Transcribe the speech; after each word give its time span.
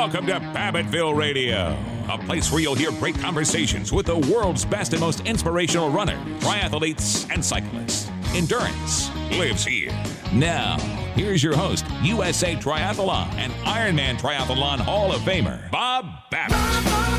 Welcome 0.00 0.28
to 0.28 0.40
Babbittville 0.40 1.14
Radio, 1.14 1.76
a 2.08 2.16
place 2.16 2.50
where 2.50 2.58
you'll 2.62 2.74
hear 2.74 2.90
great 2.92 3.18
conversations 3.18 3.92
with 3.92 4.06
the 4.06 4.16
world's 4.16 4.64
best 4.64 4.94
and 4.94 5.00
most 5.00 5.20
inspirational 5.26 5.90
runners, 5.90 6.18
triathletes, 6.42 7.30
and 7.30 7.44
cyclists. 7.44 8.10
Endurance 8.34 9.10
lives 9.32 9.62
here. 9.62 9.92
Now, 10.32 10.78
here's 11.14 11.42
your 11.42 11.54
host, 11.54 11.84
USA 12.02 12.56
Triathlon 12.56 13.30
and 13.34 13.52
Ironman 13.66 14.18
Triathlon 14.18 14.78
Hall 14.78 15.12
of 15.12 15.20
Famer, 15.20 15.70
Bob 15.70 16.06
Babbitt. 16.30 17.09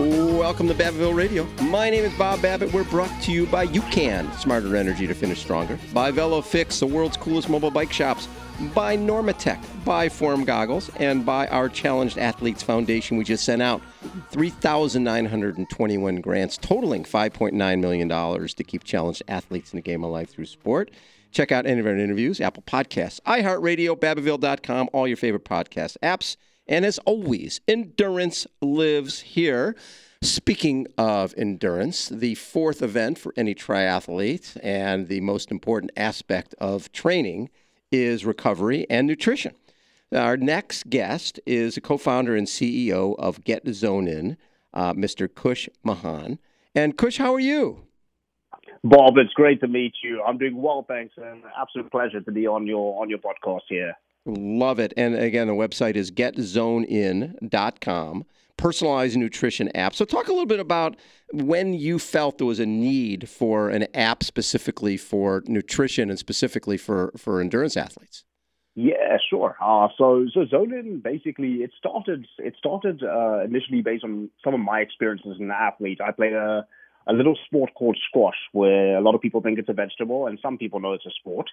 Welcome 0.00 0.66
to 0.68 0.74
Babbittville 0.74 1.14
Radio. 1.14 1.44
My 1.64 1.90
name 1.90 2.04
is 2.04 2.14
Bob 2.14 2.40
Babbitt. 2.40 2.72
We're 2.72 2.84
brought 2.84 3.10
to 3.20 3.32
you 3.32 3.44
by 3.44 3.66
UCAN, 3.66 4.34
smarter 4.38 4.74
energy 4.74 5.06
to 5.06 5.12
finish 5.12 5.42
stronger, 5.42 5.78
by 5.92 6.10
VeloFix, 6.10 6.80
the 6.80 6.86
world's 6.86 7.18
coolest 7.18 7.50
mobile 7.50 7.70
bike 7.70 7.92
shops, 7.92 8.26
by 8.74 8.96
Normatech, 8.96 9.62
by 9.84 10.08
Form 10.08 10.44
Goggles, 10.44 10.90
and 10.96 11.26
by 11.26 11.48
our 11.48 11.68
Challenged 11.68 12.16
Athletes 12.16 12.62
Foundation. 12.62 13.18
We 13.18 13.24
just 13.24 13.44
sent 13.44 13.60
out 13.60 13.82
3,921 14.30 16.20
grants, 16.22 16.56
totaling 16.56 17.04
$5.9 17.04 17.80
million 17.80 18.08
to 18.08 18.64
keep 18.64 18.84
challenged 18.84 19.22
athletes 19.28 19.74
in 19.74 19.76
the 19.76 19.82
game 19.82 20.02
of 20.02 20.10
life 20.10 20.30
through 20.30 20.46
sport. 20.46 20.90
Check 21.30 21.52
out 21.52 21.66
any 21.66 21.78
of 21.78 21.86
our 21.86 21.94
interviews, 21.94 22.40
Apple 22.40 22.62
Podcasts, 22.62 23.20
iHeartRadio, 23.26 23.98
Babbittville.com, 23.98 24.88
all 24.94 25.06
your 25.06 25.18
favorite 25.18 25.44
podcast 25.44 25.98
apps. 26.02 26.38
And 26.66 26.84
as 26.84 26.98
always, 27.00 27.60
endurance 27.66 28.46
lives 28.60 29.20
here. 29.20 29.74
Speaking 30.22 30.86
of 30.98 31.34
endurance, 31.36 32.08
the 32.08 32.34
fourth 32.34 32.82
event 32.82 33.18
for 33.18 33.32
any 33.36 33.54
triathlete 33.54 34.58
and 34.62 35.08
the 35.08 35.20
most 35.22 35.50
important 35.50 35.92
aspect 35.96 36.54
of 36.58 36.92
training 36.92 37.48
is 37.90 38.24
recovery 38.24 38.86
and 38.90 39.06
nutrition. 39.06 39.54
Our 40.14 40.36
next 40.36 40.90
guest 40.90 41.40
is 41.46 41.76
a 41.76 41.80
co 41.80 41.96
founder 41.96 42.36
and 42.36 42.46
CEO 42.46 43.16
of 43.18 43.44
Get 43.44 43.66
Zone 43.68 44.08
In, 44.08 44.36
uh, 44.74 44.92
Mr. 44.92 45.32
Kush 45.32 45.68
Mahan. 45.84 46.38
And 46.74 46.96
Kush, 46.96 47.18
how 47.18 47.34
are 47.34 47.40
you? 47.40 47.86
Bob, 48.82 49.18
it's 49.18 49.32
great 49.34 49.60
to 49.60 49.68
meet 49.68 49.94
you. 50.02 50.22
I'm 50.22 50.38
doing 50.38 50.60
well, 50.60 50.84
thanks, 50.86 51.14
and 51.16 51.42
absolute 51.58 51.90
pleasure 51.90 52.20
to 52.20 52.32
be 52.32 52.46
on 52.46 52.66
your 52.66 53.00
on 53.00 53.10
your 53.10 53.18
podcast 53.18 53.62
here. 53.68 53.94
Love 54.26 54.78
it. 54.78 54.92
And 54.96 55.14
again, 55.14 55.46
the 55.46 55.54
website 55.54 55.94
is 55.96 56.10
getzonein.com, 56.10 58.24
personalized 58.56 59.16
nutrition 59.16 59.74
app. 59.74 59.94
So, 59.94 60.04
talk 60.04 60.28
a 60.28 60.32
little 60.32 60.46
bit 60.46 60.60
about 60.60 60.96
when 61.32 61.72
you 61.72 61.98
felt 61.98 62.36
there 62.38 62.46
was 62.46 62.60
a 62.60 62.66
need 62.66 63.28
for 63.28 63.70
an 63.70 63.86
app 63.94 64.22
specifically 64.22 64.98
for 64.98 65.42
nutrition 65.46 66.10
and 66.10 66.18
specifically 66.18 66.76
for, 66.76 67.12
for 67.16 67.40
endurance 67.40 67.76
athletes. 67.76 68.24
Yeah, 68.76 69.16
sure. 69.28 69.56
Uh, 69.60 69.88
so, 69.98 70.26
so 70.32 70.44
ZoneIN 70.44 71.02
basically 71.02 71.54
it 71.54 71.72
started. 71.76 72.24
It 72.38 72.54
started 72.58 73.02
uh, 73.02 73.40
initially 73.44 73.82
based 73.82 74.04
on 74.04 74.30
some 74.44 74.54
of 74.54 74.60
my 74.60 74.78
experiences 74.80 75.32
as 75.34 75.40
an 75.40 75.50
athlete. 75.50 76.00
I 76.00 76.12
played 76.12 76.34
a 76.34 76.66
a 77.06 77.12
little 77.12 77.36
sport 77.46 77.70
called 77.74 77.98
squash, 78.08 78.36
where 78.52 78.96
a 78.96 79.00
lot 79.00 79.14
of 79.14 79.20
people 79.20 79.40
think 79.40 79.58
it's 79.58 79.68
a 79.68 79.72
vegetable, 79.72 80.26
and 80.26 80.38
some 80.40 80.58
people 80.58 80.80
know 80.80 80.92
it's 80.92 81.06
a 81.06 81.10
sport. 81.10 81.48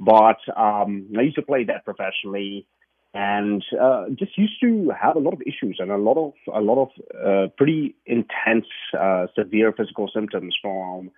But 0.00 0.38
um, 0.56 1.08
I 1.16 1.22
used 1.22 1.36
to 1.36 1.42
play 1.42 1.64
that 1.64 1.84
professionally, 1.84 2.66
and 3.14 3.64
uh, 3.80 4.06
just 4.14 4.36
used 4.36 4.60
to 4.60 4.90
have 5.00 5.16
a 5.16 5.20
lot 5.20 5.34
of 5.34 5.42
issues 5.42 5.78
and 5.78 5.90
a 5.90 5.96
lot 5.96 6.16
of 6.16 6.32
a 6.54 6.60
lot 6.60 6.82
of 6.82 6.90
uh, 7.14 7.48
pretty 7.56 7.94
intense, 8.06 8.66
uh, 8.98 9.26
severe 9.34 9.72
physical 9.72 10.10
symptoms 10.12 10.56
from 10.60 11.10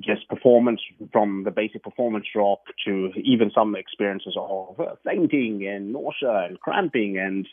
just 0.00 0.28
performance, 0.28 0.80
from 1.12 1.44
the 1.44 1.50
basic 1.50 1.82
performance 1.82 2.26
drop 2.32 2.62
to 2.84 3.12
even 3.24 3.50
some 3.54 3.74
experiences 3.76 4.34
of 4.36 4.76
fainting 5.04 5.66
and 5.66 5.92
nausea 5.92 6.46
and 6.46 6.60
cramping 6.60 7.18
and 7.18 7.46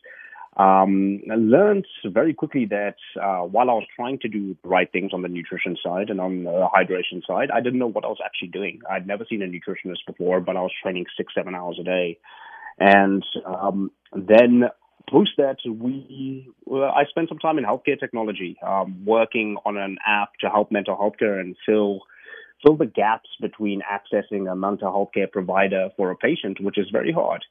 um, 0.58 1.22
I 1.32 1.36
learned 1.36 1.86
very 2.06 2.34
quickly 2.34 2.66
that 2.68 2.98
uh, 3.20 3.42
while 3.42 3.72
I 3.72 3.74
was 3.74 3.86
trying 3.96 4.20
to 4.20 4.28
do 4.28 4.56
the 4.62 4.70
right 4.70 4.92
things 4.92 5.12
on 5.12 5.24
the 5.24 5.28
nutrition 5.28 5.76
side 5.84 6.12
and 6.12 6.22
on 6.22 6.44
the 6.44 6.68
hydration 6.74 7.26
side, 7.26 7.50
I 7.52 7.60
didn't 7.60 7.80
know 7.80 7.88
what 7.88 8.06
I 8.06 8.10
was 8.10 8.20
actually 8.24 8.50
doing. 8.50 8.82
I'd 8.90 9.08
never 9.08 9.26
seen 9.28 9.42
a 9.42 9.48
nutritionist 9.48 10.06
before, 10.06 10.42
but 10.42 10.56
I 10.56 10.62
was 10.62 10.72
training 10.82 11.06
six, 11.18 11.34
seven 11.34 11.56
hours 11.56 11.78
a 11.82 11.84
day. 11.84 12.20
And 12.78 13.26
um, 13.46 13.90
then 14.16 14.66
post 15.10 15.32
that, 15.38 15.58
we 15.68 16.48
I 16.72 17.06
spent 17.10 17.30
some 17.30 17.40
time 17.40 17.58
in 17.58 17.64
healthcare 17.64 18.00
technology, 18.00 18.58
um, 18.66 19.06
working 19.06 19.58
on 19.66 19.78
an 19.78 19.98
app 20.06 20.36
to 20.42 20.50
help 20.50 20.72
mental 20.72 20.96
health 20.96 21.14
care 21.18 21.40
and 21.40 21.56
fill 21.66 22.02
fill 22.64 22.78
the 22.78 22.86
gaps 22.86 23.30
between 23.42 23.82
accessing 23.82 24.50
a 24.50 24.56
mental 24.56 24.92
health 24.92 25.10
care 25.14 25.28
provider 25.28 25.90
for 25.98 26.12
a 26.12 26.16
patient, 26.16 26.62
which 26.62 26.78
is 26.78 26.88
very 26.92 27.12
hard 27.12 27.44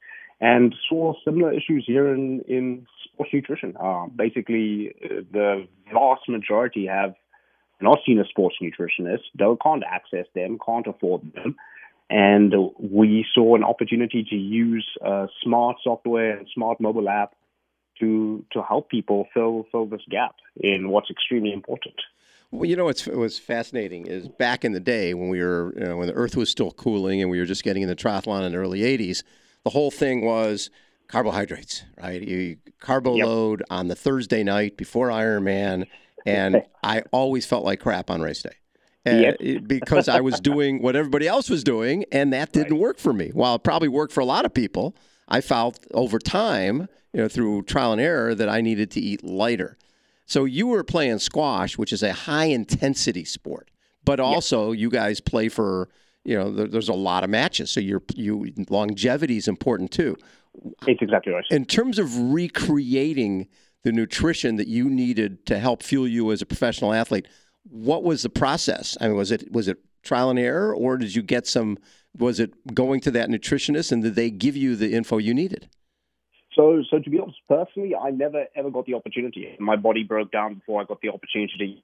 and 0.43 0.75
saw 0.89 1.13
similar 1.23 1.53
issues 1.53 1.85
here 1.87 2.13
in, 2.13 2.41
in 2.49 2.85
sports 3.05 3.31
nutrition. 3.31 3.77
Uh, 3.81 4.07
basically, 4.07 4.93
the 5.31 5.65
vast 5.93 6.27
majority 6.27 6.85
have 6.85 7.15
not 7.79 7.99
seen 8.05 8.19
a 8.19 8.25
sports 8.25 8.57
nutritionist, 8.61 9.21
they 9.39 9.45
can't 9.63 9.83
access 9.89 10.25
them, 10.35 10.59
can't 10.63 10.85
afford 10.85 11.21
them. 11.33 11.55
And 12.09 12.53
we 12.77 13.25
saw 13.33 13.55
an 13.55 13.63
opportunity 13.63 14.25
to 14.29 14.35
use 14.35 14.85
uh, 15.03 15.27
smart 15.41 15.77
software 15.81 16.37
and 16.37 16.47
smart 16.53 16.81
mobile 16.81 17.07
app 17.07 17.35
to 18.01 18.43
to 18.51 18.61
help 18.61 18.89
people 18.89 19.27
fill 19.33 19.65
fill 19.71 19.85
this 19.85 20.01
gap 20.09 20.35
in 20.57 20.89
what's 20.89 21.09
extremely 21.09 21.53
important. 21.53 21.95
Well, 22.51 22.65
you 22.65 22.75
know 22.75 22.85
what's 22.85 23.07
was 23.07 23.39
fascinating 23.39 24.07
is 24.07 24.27
back 24.27 24.65
in 24.65 24.73
the 24.73 24.81
day 24.81 25.13
when 25.13 25.29
we 25.29 25.41
were 25.41 25.73
you 25.77 25.85
know, 25.85 25.97
when 25.97 26.07
the 26.07 26.13
Earth 26.13 26.35
was 26.35 26.49
still 26.49 26.71
cooling 26.71 27.21
and 27.21 27.31
we 27.31 27.39
were 27.39 27.45
just 27.45 27.63
getting 27.63 27.81
in 27.81 27.87
the 27.87 27.95
triathlon 27.95 28.45
in 28.45 28.51
the 28.51 28.57
early 28.57 28.81
'80s 28.81 29.23
the 29.63 29.69
whole 29.69 29.91
thing 29.91 30.25
was 30.25 30.69
carbohydrates, 31.07 31.83
right? 32.01 32.21
You 32.21 32.57
carbo 32.79 33.15
yep. 33.15 33.25
load 33.25 33.63
on 33.69 33.87
the 33.87 33.95
Thursday 33.95 34.43
night 34.43 34.77
before 34.77 35.09
Ironman, 35.09 35.87
and 36.25 36.63
I 36.83 37.03
always 37.11 37.45
felt 37.45 37.63
like 37.63 37.79
crap 37.79 38.09
on 38.09 38.21
race 38.21 38.41
day. 38.41 38.55
Uh, 39.05 39.33
yep. 39.41 39.67
because 39.67 40.07
I 40.07 40.21
was 40.21 40.39
doing 40.39 40.81
what 40.81 40.95
everybody 40.95 41.27
else 41.27 41.49
was 41.49 41.61
doing, 41.61 42.05
and 42.11 42.31
that 42.31 42.53
didn't 42.53 42.71
right. 42.71 42.79
work 42.79 42.99
for 42.99 43.11
me. 43.11 43.31
While 43.33 43.55
it 43.55 43.63
probably 43.63 43.89
worked 43.89 44.13
for 44.13 44.21
a 44.21 44.25
lot 44.25 44.45
of 44.45 44.53
people, 44.53 44.95
I 45.27 45.41
felt 45.41 45.85
over 45.93 46.19
time, 46.19 46.87
you 47.11 47.21
know, 47.21 47.27
through 47.27 47.63
trial 47.63 47.91
and 47.91 47.99
error, 47.99 48.33
that 48.33 48.47
I 48.47 48.61
needed 48.61 48.91
to 48.91 49.01
eat 49.01 49.21
lighter. 49.21 49.77
So 50.25 50.45
you 50.45 50.67
were 50.67 50.85
playing 50.85 51.19
squash, 51.19 51.77
which 51.77 51.91
is 51.91 52.01
a 52.01 52.13
high 52.13 52.45
intensity 52.45 53.25
sport, 53.25 53.69
but 54.05 54.21
also 54.21 54.71
yep. 54.71 54.79
you 54.79 54.89
guys 54.89 55.19
play 55.19 55.49
for 55.49 55.89
you 56.25 56.37
know, 56.37 56.51
there, 56.51 56.67
there's 56.67 56.89
a 56.89 56.93
lot 56.93 57.23
of 57.23 57.29
matches. 57.29 57.71
So 57.71 57.79
your 57.79 58.01
you 58.15 58.53
longevity 58.69 59.37
is 59.37 59.47
important 59.47 59.91
too. 59.91 60.17
It's 60.87 61.01
exactly 61.01 61.33
right. 61.33 61.43
In 61.49 61.65
terms 61.65 61.99
of 61.99 62.15
recreating 62.31 63.47
the 63.83 63.91
nutrition 63.91 64.55
that 64.57 64.67
you 64.67 64.89
needed 64.89 65.45
to 65.47 65.59
help 65.59 65.83
fuel 65.83 66.07
you 66.07 66.31
as 66.31 66.41
a 66.41 66.45
professional 66.45 66.93
athlete, 66.93 67.27
what 67.63 68.03
was 68.03 68.21
the 68.21 68.29
process? 68.29 68.97
I 69.01 69.07
mean, 69.07 69.17
was 69.17 69.31
it 69.31 69.51
was 69.51 69.67
it 69.67 69.77
trial 70.03 70.29
and 70.29 70.39
error, 70.39 70.73
or 70.73 70.97
did 70.97 71.15
you 71.15 71.21
get 71.21 71.47
some? 71.47 71.77
Was 72.17 72.39
it 72.39 72.75
going 72.75 72.99
to 73.01 73.11
that 73.11 73.29
nutritionist, 73.29 73.91
and 73.91 74.03
did 74.03 74.15
they 74.15 74.29
give 74.29 74.55
you 74.55 74.75
the 74.75 74.93
info 74.93 75.17
you 75.17 75.33
needed? 75.33 75.67
So, 76.55 76.83
so 76.89 76.99
to 76.99 77.09
be 77.09 77.19
honest, 77.19 77.39
personally, 77.49 77.95
I 77.95 78.11
never 78.11 78.45
ever 78.55 78.69
got 78.69 78.85
the 78.85 78.93
opportunity. 78.93 79.55
My 79.59 79.75
body 79.75 80.03
broke 80.03 80.31
down 80.31 80.55
before 80.55 80.81
I 80.81 80.85
got 80.85 81.01
the 81.01 81.09
opportunity. 81.09 81.83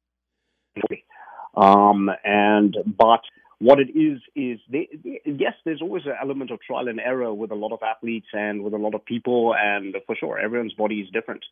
Um, 1.56 2.12
and 2.24 2.78
but 2.86 3.22
what 3.60 3.80
it 3.80 3.90
is 3.90 4.20
is 4.36 4.60
they, 4.72 4.88
they, 5.04 5.22
yes, 5.26 5.54
there's 5.66 5.82
always 5.82 6.06
an 6.06 6.16
element 6.22 6.50
of 6.50 6.60
trial 6.62 6.88
and 6.88 7.00
error 7.00 7.34
with 7.34 7.52
a 7.52 7.56
lot 7.56 7.74
of 7.74 7.80
athletes 7.84 8.28
and 8.34 8.64
with 8.64 8.74
a 8.74 8.78
lot 8.78 8.96
of 8.96 9.04
people, 9.06 9.54
and 9.58 9.96
for 10.06 10.16
sure, 10.16 10.40
everyone's 10.40 10.74
body 10.74 11.02
is 11.02 11.10
different. 11.12 11.44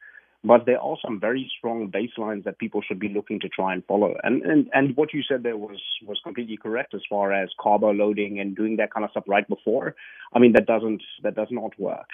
But 0.43 0.65
there 0.65 0.79
are 0.79 0.95
some 1.03 1.19
very 1.19 1.51
strong 1.57 1.91
baselines 1.91 2.45
that 2.45 2.59
people 2.59 2.81
should 2.81 2.99
be 2.99 3.09
looking 3.09 3.39
to 3.41 3.49
try 3.49 3.73
and 3.73 3.83
follow. 3.85 4.15
And 4.23 4.43
and, 4.43 4.69
and 4.73 4.95
what 4.95 5.13
you 5.13 5.21
said 5.27 5.43
there 5.43 5.57
was 5.57 5.81
was 6.05 6.19
completely 6.23 6.57
correct 6.57 6.93
as 6.93 7.01
far 7.09 7.33
as 7.33 7.49
carbo 7.59 7.91
loading 7.91 8.39
and 8.39 8.55
doing 8.55 8.77
that 8.77 8.93
kind 8.93 9.03
of 9.03 9.11
stuff 9.11 9.25
right 9.27 9.47
before. 9.47 9.95
I 10.33 10.39
mean 10.39 10.53
that 10.53 10.67
doesn't 10.67 11.01
that 11.23 11.35
does 11.35 11.47
not 11.51 11.77
work. 11.79 12.09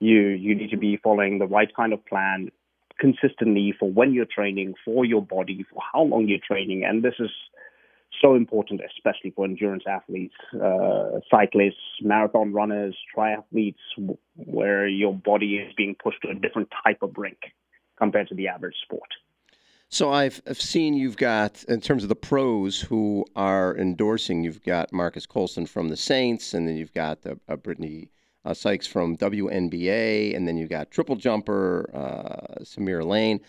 You 0.00 0.20
you 0.20 0.56
need 0.56 0.70
to 0.70 0.76
be 0.76 0.98
following 1.02 1.38
the 1.38 1.46
right 1.46 1.74
kind 1.74 1.92
of 1.92 2.04
plan 2.04 2.50
consistently 2.98 3.72
for 3.78 3.88
when 3.88 4.12
you're 4.12 4.26
training, 4.26 4.74
for 4.84 5.04
your 5.04 5.22
body, 5.22 5.64
for 5.72 5.80
how 5.92 6.02
long 6.02 6.26
you're 6.26 6.40
training, 6.44 6.84
and 6.84 7.02
this 7.02 7.14
is 7.20 7.30
so 8.20 8.34
important, 8.34 8.80
especially 8.96 9.30
for 9.30 9.44
endurance 9.44 9.84
athletes, 9.86 10.34
uh, 10.54 11.20
cyclists, 11.30 11.76
marathon 12.02 12.52
runners, 12.52 12.96
triathletes, 13.16 13.76
where 14.36 14.86
your 14.86 15.14
body 15.14 15.56
is 15.56 15.72
being 15.76 15.96
pushed 16.02 16.22
to 16.22 16.28
a 16.28 16.34
different 16.34 16.68
type 16.84 17.02
of 17.02 17.12
brink 17.12 17.38
compared 17.96 18.28
to 18.28 18.34
the 18.34 18.48
average 18.48 18.76
sport. 18.82 19.08
So 19.90 20.10
I've, 20.10 20.42
I've 20.46 20.60
seen 20.60 20.94
you've 20.94 21.16
got, 21.16 21.64
in 21.64 21.80
terms 21.80 22.02
of 22.02 22.10
the 22.10 22.16
pros 22.16 22.80
who 22.80 23.24
are 23.34 23.76
endorsing, 23.76 24.44
you've 24.44 24.62
got 24.62 24.92
Marques 24.92 25.26
Colston 25.26 25.66
from 25.66 25.88
the 25.88 25.96
Saints, 25.96 26.52
and 26.52 26.68
then 26.68 26.76
you've 26.76 26.92
got 26.92 27.18
uh, 27.26 27.56
Brittney 27.56 28.08
uh, 28.44 28.52
Sykes 28.52 28.86
from 28.86 29.16
WNBA, 29.16 30.36
and 30.36 30.46
then 30.46 30.58
you've 30.58 30.68
got 30.68 30.90
triple 30.90 31.16
jumper 31.16 31.90
uh, 31.94 32.62
Samir 32.64 33.04
Lane 33.04 33.40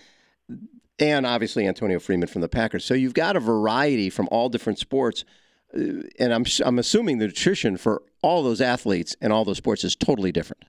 and 0.99 1.25
obviously 1.25 1.67
Antonio 1.67 1.99
Freeman 1.99 2.27
from 2.27 2.41
the 2.41 2.49
Packers. 2.49 2.85
So 2.85 2.93
you've 2.93 3.13
got 3.13 3.35
a 3.35 3.39
variety 3.39 4.09
from 4.09 4.27
all 4.31 4.49
different 4.49 4.79
sports, 4.79 5.25
uh, 5.73 6.03
and 6.19 6.33
I'm 6.33 6.45
I'm 6.65 6.79
assuming 6.79 7.19
the 7.19 7.27
nutrition 7.27 7.77
for 7.77 8.01
all 8.21 8.43
those 8.43 8.61
athletes 8.61 9.15
and 9.21 9.31
all 9.31 9.45
those 9.45 9.57
sports 9.57 9.83
is 9.83 9.95
totally 9.95 10.31
different. 10.31 10.63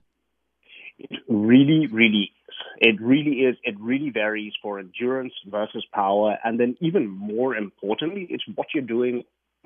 It 0.97 1.19
really, 1.27 1.87
really. 1.87 2.31
It 2.77 2.99
really 2.99 3.41
is. 3.41 3.57
It 3.63 3.79
really 3.79 4.09
varies 4.09 4.53
for 4.61 4.79
endurance 4.79 5.33
versus 5.45 5.85
power. 5.93 6.37
And 6.43 6.59
then, 6.59 6.75
even 6.81 7.07
more 7.07 7.55
importantly, 7.55 8.25
it's 8.29 8.43
what 8.55 8.67
you're 8.73 8.83
doing 8.83 9.23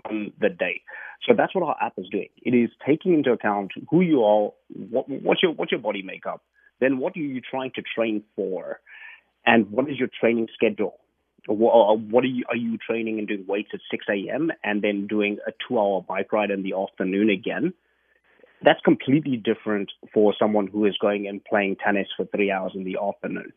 on 0.09 0.33
the 0.39 0.49
day. 0.49 0.81
So 1.25 1.33
that's 1.35 1.55
what 1.55 1.63
our 1.63 1.77
app 1.81 1.93
is 1.97 2.07
doing. 2.11 2.27
It 2.41 2.51
is 2.51 2.69
taking 2.85 3.13
into 3.13 3.31
account 3.31 3.71
who 3.89 4.01
you 4.01 4.23
are, 4.23 4.51
what, 4.67 5.07
what's 5.09 5.41
your 5.41 5.53
what's 5.53 5.71
your 5.71 5.79
body 5.79 6.01
makeup, 6.01 6.41
then 6.79 6.97
what 6.97 7.15
are 7.15 7.19
you 7.19 7.41
trying 7.41 7.71
to 7.75 7.81
train 7.95 8.23
for, 8.35 8.79
and 9.45 9.69
what 9.71 9.89
is 9.89 9.97
your 9.97 10.09
training 10.19 10.47
schedule. 10.53 10.99
Uh, 11.47 11.53
what 11.53 12.23
are 12.23 12.27
you 12.27 12.43
are 12.49 12.55
you 12.55 12.77
training 12.77 13.19
and 13.19 13.27
doing 13.27 13.45
weights 13.47 13.69
at 13.73 13.79
6 13.91 14.05
a.m. 14.09 14.51
and 14.63 14.81
then 14.81 15.05
doing 15.05 15.37
a 15.47 15.51
two-hour 15.67 16.01
bike 16.01 16.33
ride 16.33 16.49
in 16.49 16.63
the 16.63 16.73
afternoon 16.73 17.29
again? 17.29 17.73
That's 18.63 18.79
completely 18.83 19.37
different 19.37 19.91
for 20.11 20.33
someone 20.39 20.67
who 20.67 20.85
is 20.85 20.97
going 20.99 21.27
and 21.27 21.43
playing 21.43 21.75
tennis 21.83 22.07
for 22.17 22.25
three 22.25 22.49
hours 22.49 22.71
in 22.73 22.83
the 22.83 22.97
afternoon. 22.99 23.53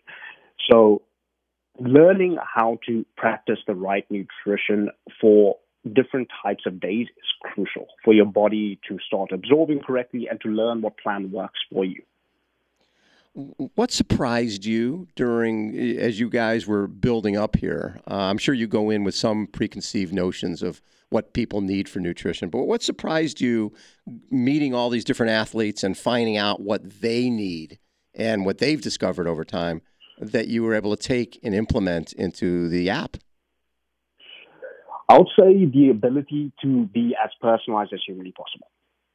So, 0.70 1.00
learning 1.78 2.36
how 2.42 2.78
to 2.86 3.06
practice 3.16 3.58
the 3.66 3.74
right 3.74 4.04
nutrition 4.10 4.90
for 5.18 5.56
different 5.94 6.28
types 6.42 6.64
of 6.66 6.80
days 6.80 7.06
is 7.06 7.52
crucial 7.54 7.86
for 8.04 8.12
your 8.12 8.26
body 8.26 8.78
to 8.88 8.98
start 9.06 9.30
absorbing 9.32 9.80
correctly 9.80 10.26
and 10.30 10.40
to 10.42 10.48
learn 10.48 10.82
what 10.82 10.98
plan 10.98 11.30
works 11.30 11.60
for 11.72 11.84
you. 11.84 12.02
What 13.38 13.92
surprised 13.92 14.64
you 14.64 15.06
during, 15.14 15.78
as 15.78 16.18
you 16.18 16.28
guys 16.28 16.66
were 16.66 16.88
building 16.88 17.36
up 17.36 17.54
here? 17.54 18.00
Uh, 18.10 18.16
I'm 18.16 18.36
sure 18.36 18.52
you 18.52 18.66
go 18.66 18.90
in 18.90 19.04
with 19.04 19.14
some 19.14 19.46
preconceived 19.46 20.12
notions 20.12 20.60
of 20.60 20.82
what 21.10 21.34
people 21.34 21.60
need 21.60 21.88
for 21.88 22.00
nutrition, 22.00 22.50
but 22.50 22.64
what 22.64 22.82
surprised 22.82 23.40
you 23.40 23.72
meeting 24.28 24.74
all 24.74 24.90
these 24.90 25.04
different 25.04 25.30
athletes 25.30 25.84
and 25.84 25.96
finding 25.96 26.36
out 26.36 26.60
what 26.60 27.00
they 27.00 27.30
need 27.30 27.78
and 28.12 28.44
what 28.44 28.58
they've 28.58 28.82
discovered 28.82 29.28
over 29.28 29.44
time 29.44 29.82
that 30.18 30.48
you 30.48 30.64
were 30.64 30.74
able 30.74 30.96
to 30.96 31.00
take 31.00 31.38
and 31.44 31.54
implement 31.54 32.12
into 32.14 32.68
the 32.68 32.90
app? 32.90 33.18
I 35.08 35.16
would 35.16 35.28
say 35.38 35.64
the 35.64 35.90
ability 35.90 36.50
to 36.62 36.86
be 36.86 37.14
as 37.22 37.30
personalized 37.40 37.92
as 37.92 38.00
humanly 38.04 38.32
possible. 38.32 38.66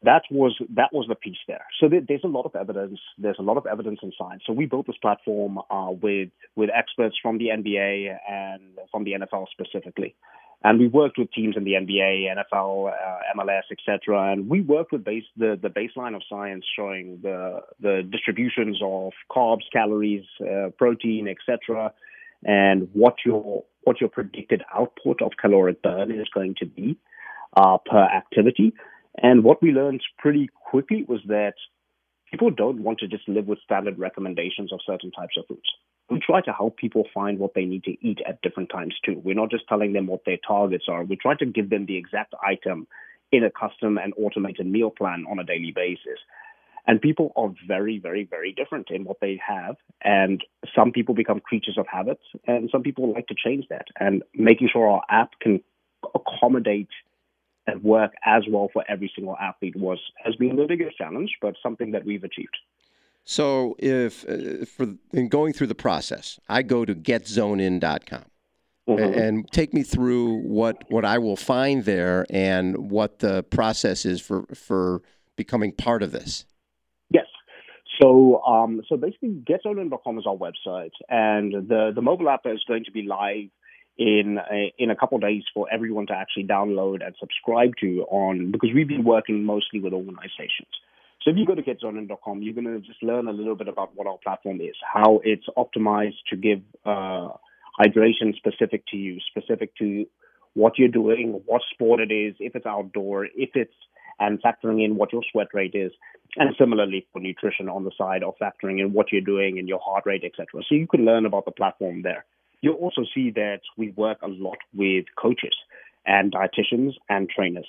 That 0.03 0.23
was 0.29 0.57
that 0.75 0.91
was 0.91 1.05
the 1.07 1.15
piece 1.15 1.37
there. 1.47 1.65
So 1.79 1.87
there, 1.89 2.01
there's 2.07 2.23
a 2.23 2.27
lot 2.27 2.45
of 2.45 2.55
evidence. 2.55 2.99
There's 3.17 3.37
a 3.39 3.43
lot 3.43 3.57
of 3.57 3.65
evidence 3.65 3.99
in 4.03 4.11
science. 4.17 4.43
So 4.45 4.53
we 4.53 4.65
built 4.65 4.87
this 4.87 4.97
platform 5.01 5.59
uh, 5.69 5.91
with 5.91 6.29
with 6.55 6.69
experts 6.75 7.15
from 7.21 7.37
the 7.37 7.47
NBA 7.47 8.15
and 8.29 8.61
from 8.91 9.05
the 9.05 9.13
NFL 9.13 9.47
specifically, 9.51 10.15
and 10.63 10.79
we 10.79 10.87
worked 10.87 11.17
with 11.17 11.31
teams 11.31 11.55
in 11.55 11.63
the 11.63 11.73
NBA, 11.73 12.25
NFL, 12.35 12.91
uh, 12.91 13.37
MLS, 13.37 13.63
etc. 13.71 14.31
And 14.31 14.49
we 14.49 14.61
worked 14.61 14.91
with 14.91 15.03
base 15.03 15.25
the 15.37 15.57
the 15.61 15.69
baseline 15.69 16.15
of 16.15 16.21
science 16.29 16.65
showing 16.75 17.19
the 17.21 17.61
the 17.79 18.03
distributions 18.09 18.79
of 18.83 19.13
carbs, 19.31 19.63
calories, 19.71 20.25
uh, 20.41 20.69
protein, 20.77 21.27
etc 21.27 21.93
and 22.45 22.89
what 22.93 23.15
your 23.25 23.63
what 23.83 23.99
your 23.99 24.09
predicted 24.09 24.63
output 24.73 25.21
of 25.21 25.31
caloric 25.39 25.81
burn 25.81 26.11
is 26.11 26.27
going 26.33 26.55
to 26.59 26.65
be 26.65 26.97
uh, 27.55 27.77
per 27.85 28.03
activity. 28.03 28.73
And 29.21 29.43
what 29.43 29.61
we 29.61 29.71
learned 29.71 30.01
pretty 30.17 30.49
quickly 30.69 31.05
was 31.07 31.21
that 31.27 31.53
people 32.31 32.49
don't 32.49 32.81
want 32.81 32.99
to 32.99 33.07
just 33.07 33.27
live 33.27 33.45
with 33.47 33.59
standard 33.63 33.99
recommendations 33.99 34.73
of 34.73 34.79
certain 34.85 35.11
types 35.11 35.35
of 35.37 35.45
foods. 35.47 35.69
We 36.09 36.19
try 36.19 36.41
to 36.41 36.51
help 36.51 36.77
people 36.77 37.07
find 37.13 37.39
what 37.39 37.53
they 37.53 37.65
need 37.65 37.83
to 37.85 37.95
eat 38.05 38.19
at 38.27 38.41
different 38.41 38.69
times 38.69 38.95
too. 39.05 39.21
We're 39.23 39.35
not 39.35 39.51
just 39.51 39.67
telling 39.67 39.93
them 39.93 40.07
what 40.07 40.25
their 40.25 40.39
targets 40.45 40.85
are. 40.87 41.03
We 41.03 41.15
try 41.15 41.35
to 41.35 41.45
give 41.45 41.69
them 41.69 41.85
the 41.85 41.97
exact 41.97 42.33
item 42.45 42.87
in 43.31 43.43
a 43.43 43.51
custom 43.51 43.97
and 43.97 44.13
automated 44.17 44.65
meal 44.65 44.91
plan 44.91 45.25
on 45.29 45.39
a 45.39 45.43
daily 45.43 45.71
basis. 45.75 46.19
And 46.85 47.01
people 47.01 47.31
are 47.35 47.53
very, 47.65 47.97
very, 47.97 48.25
very 48.25 48.51
different 48.51 48.89
in 48.91 49.05
what 49.05 49.17
they 49.21 49.39
have. 49.47 49.77
And 50.03 50.43
some 50.75 50.91
people 50.91 51.15
become 51.15 51.39
creatures 51.39 51.77
of 51.77 51.85
habit, 51.87 52.19
and 52.45 52.69
some 52.71 52.83
people 52.83 53.13
like 53.13 53.27
to 53.27 53.35
change 53.35 53.65
that. 53.69 53.87
And 53.99 54.21
making 54.35 54.69
sure 54.71 54.89
our 54.89 55.03
app 55.09 55.39
can 55.39 55.61
accommodate 56.13 56.89
and 57.67 57.83
work 57.83 58.11
as 58.25 58.43
well 58.49 58.69
for 58.73 58.83
every 58.89 59.11
single 59.15 59.37
athlete 59.37 59.75
was 59.75 59.99
has 60.23 60.35
been 60.35 60.55
the 60.55 60.65
biggest 60.67 60.97
challenge, 60.97 61.31
but 61.41 61.55
something 61.61 61.91
that 61.91 62.05
we've 62.05 62.23
achieved. 62.23 62.57
So, 63.25 63.75
if 63.79 64.27
uh, 64.27 64.65
for 64.65 64.95
in 65.13 65.29
going 65.29 65.53
through 65.53 65.67
the 65.67 65.75
process, 65.75 66.39
I 66.49 66.61
go 66.61 66.85
to 66.85 66.93
getzonein.com. 66.93 68.25
Mm-hmm. 68.85 69.17
And 69.17 69.49
take 69.51 69.73
me 69.73 69.81
through 69.81 70.39
what, 70.39 70.83
what 70.89 71.05
I 71.05 71.17
will 71.17 71.37
find 71.37 71.85
there 71.85 72.25
and 72.29 72.91
what 72.91 73.19
the 73.19 73.41
process 73.43 74.05
is 74.05 74.19
for, 74.19 74.43
for 74.53 75.01
becoming 75.37 75.71
part 75.71 76.03
of 76.03 76.11
this. 76.11 76.43
Yes. 77.09 77.27
So, 78.01 78.43
um, 78.43 78.81
so 78.89 78.97
basically, 78.97 79.41
getzonein.com 79.49 80.19
is 80.19 80.25
our 80.27 80.35
website, 80.35 80.91
and 81.07 81.53
the 81.69 81.91
the 81.95 82.01
mobile 82.01 82.29
app 82.29 82.41
is 82.45 82.61
going 82.67 82.83
to 82.83 82.91
be 82.91 83.03
live 83.03 83.49
in 83.97 84.39
a, 84.51 84.73
in 84.77 84.89
a 84.89 84.95
couple 84.95 85.19
days 85.19 85.43
for 85.53 85.67
everyone 85.71 86.07
to 86.07 86.13
actually 86.13 86.45
download 86.45 87.05
and 87.05 87.15
subscribe 87.19 87.73
to 87.79 88.05
on 88.09 88.51
because 88.51 88.69
we've 88.73 88.87
been 88.87 89.03
working 89.03 89.43
mostly 89.43 89.79
with 89.79 89.93
organizations. 89.93 90.69
So 91.21 91.31
if 91.31 91.37
you 91.37 91.45
go 91.45 91.55
to 91.55 91.61
getzonein.com, 91.61 92.41
you're 92.41 92.53
going 92.53 92.65
to 92.65 92.79
just 92.79 93.01
learn 93.01 93.27
a 93.27 93.31
little 93.31 93.55
bit 93.55 93.67
about 93.67 93.91
what 93.95 94.07
our 94.07 94.17
platform 94.17 94.59
is, 94.59 94.75
how 94.81 95.21
it's 95.23 95.45
optimized 95.57 96.17
to 96.29 96.35
give 96.35 96.61
uh, 96.85 97.29
hydration 97.79 98.35
specific 98.35 98.85
to 98.87 98.97
you, 98.97 99.19
specific 99.29 99.75
to 99.77 100.05
what 100.53 100.77
you're 100.77 100.89
doing, 100.89 101.41
what 101.45 101.61
sport 101.71 102.01
it 102.01 102.11
is, 102.11 102.35
if 102.39 102.55
it's 102.55 102.65
outdoor, 102.65 103.25
if 103.25 103.51
it's 103.55 103.73
and 104.19 104.41
factoring 104.41 104.83
in 104.83 104.95
what 104.95 105.11
your 105.11 105.23
sweat 105.31 105.47
rate 105.53 105.75
is. 105.75 105.91
And 106.35 106.55
similarly 106.59 107.05
for 107.13 107.19
nutrition 107.19 107.69
on 107.69 107.83
the 107.83 107.91
side 107.97 108.23
of 108.23 108.33
factoring 108.41 108.79
in 108.79 108.91
what 108.91 109.11
you're 109.11 109.21
doing 109.21 109.59
and 109.59 109.67
your 109.67 109.79
heart 109.79 110.03
rate, 110.05 110.23
etc. 110.23 110.63
So 110.67 110.75
you 110.75 110.87
can 110.87 111.05
learn 111.05 111.25
about 111.25 111.45
the 111.45 111.51
platform 111.51 112.01
there. 112.01 112.25
You'll 112.63 112.75
also 112.75 113.01
see 113.13 113.29
that 113.31 113.59
we 113.77 113.91
work 113.91 114.19
a 114.21 114.27
lot 114.29 114.57
with 114.73 115.03
coaches 115.21 115.53
and 116.05 116.31
dietitians 116.31 116.93
and 117.09 117.29
trainers 117.29 117.67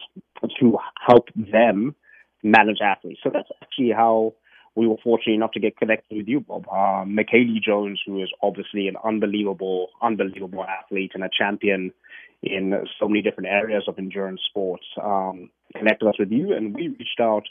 to 0.60 0.78
help 1.04 1.28
them 1.34 1.96
manage 2.44 2.78
athletes. 2.80 3.18
So 3.24 3.30
that's 3.34 3.48
actually 3.60 3.90
how 3.90 4.34
we 4.76 4.86
were 4.86 4.96
fortunate 5.02 5.34
enough 5.34 5.50
to 5.52 5.60
get 5.60 5.76
connected 5.76 6.16
with 6.16 6.28
you, 6.28 6.38
Bob. 6.38 6.66
Uh, 6.70 7.04
Michellie 7.04 7.60
Jones, 7.60 8.00
who 8.06 8.22
is 8.22 8.30
obviously 8.40 8.86
an 8.86 8.94
unbelievable, 9.04 9.88
unbelievable 10.00 10.64
athlete 10.64 11.10
and 11.14 11.24
a 11.24 11.30
champion 11.36 11.92
in 12.44 12.72
so 13.00 13.08
many 13.08 13.20
different 13.20 13.48
areas 13.48 13.82
of 13.88 13.98
endurance 13.98 14.42
sports, 14.48 14.84
um, 15.02 15.50
connected 15.76 16.06
us 16.06 16.18
with 16.20 16.30
you, 16.30 16.52
and 16.52 16.72
we 16.72 16.86
reached 16.86 17.18
out 17.20 17.44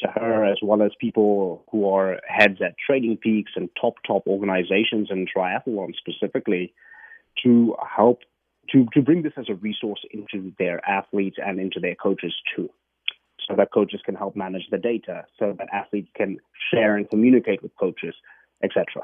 to 0.00 0.08
her 0.08 0.44
as 0.44 0.58
well 0.62 0.82
as 0.82 0.92
people 1.00 1.64
who 1.70 1.88
are 1.88 2.20
heads 2.26 2.58
at 2.64 2.76
Training 2.78 3.16
Peaks 3.16 3.52
and 3.56 3.68
top 3.80 3.94
top 4.06 4.26
organizations 4.26 5.08
and 5.10 5.28
triathlon 5.28 5.92
specifically 5.96 6.72
to 7.42 7.76
help 7.96 8.20
to 8.70 8.86
to 8.92 9.02
bring 9.02 9.22
this 9.22 9.32
as 9.36 9.46
a 9.48 9.54
resource 9.54 10.00
into 10.10 10.52
their 10.58 10.86
athletes 10.88 11.36
and 11.44 11.58
into 11.58 11.80
their 11.80 11.94
coaches 11.94 12.34
too 12.54 12.68
so 13.48 13.54
that 13.56 13.72
coaches 13.72 14.00
can 14.04 14.14
help 14.14 14.36
manage 14.36 14.68
the 14.70 14.78
data 14.78 15.24
so 15.38 15.54
that 15.58 15.68
athletes 15.72 16.08
can 16.14 16.38
share 16.70 16.96
and 16.96 17.08
communicate 17.08 17.62
with 17.62 17.72
coaches 17.78 18.14
etc 18.62 19.02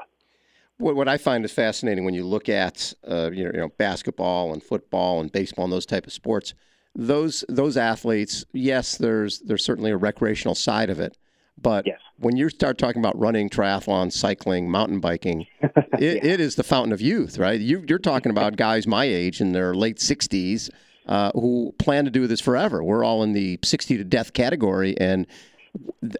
what, 0.77 0.95
what 0.95 1.07
I 1.07 1.17
find 1.17 1.45
is 1.45 1.53
fascinating 1.53 2.03
when 2.03 2.13
you 2.13 2.25
look 2.25 2.49
at 2.49 2.93
uh, 3.07 3.31
you, 3.31 3.45
know, 3.45 3.51
you 3.53 3.59
know 3.59 3.69
basketball 3.77 4.53
and 4.53 4.61
football 4.61 5.21
and 5.21 5.31
baseball 5.31 5.65
and 5.65 5.73
those 5.73 5.85
type 5.85 6.05
of 6.05 6.13
sports 6.13 6.53
those 6.95 7.43
those 7.49 7.77
athletes, 7.77 8.45
yes, 8.53 8.97
there's 8.97 9.39
there's 9.39 9.63
certainly 9.63 9.91
a 9.91 9.97
recreational 9.97 10.55
side 10.55 10.89
of 10.89 10.99
it, 10.99 11.17
but 11.61 11.85
yes. 11.85 11.99
when 12.17 12.37
you 12.37 12.49
start 12.49 12.77
talking 12.77 13.01
about 13.01 13.17
running, 13.19 13.49
triathlon, 13.49 14.11
cycling, 14.11 14.69
mountain 14.69 14.99
biking, 14.99 15.45
it, 15.61 16.23
yeah. 16.23 16.31
it 16.31 16.39
is 16.39 16.55
the 16.55 16.63
fountain 16.63 16.93
of 16.93 17.01
youth, 17.01 17.37
right? 17.37 17.59
You, 17.59 17.85
are 17.91 17.99
talking 17.99 18.29
about 18.31 18.55
guys 18.57 18.87
my 18.87 19.05
age 19.05 19.41
in 19.41 19.51
their 19.51 19.75
late 19.75 19.97
60s 19.97 20.69
uh, 21.07 21.31
who 21.33 21.73
plan 21.77 22.05
to 22.05 22.11
do 22.11 22.27
this 22.27 22.41
forever. 22.41 22.83
We're 22.83 23.03
all 23.03 23.23
in 23.23 23.33
the 23.33 23.59
60 23.63 23.97
to 23.97 24.03
death 24.03 24.33
category, 24.33 24.97
and 24.97 25.27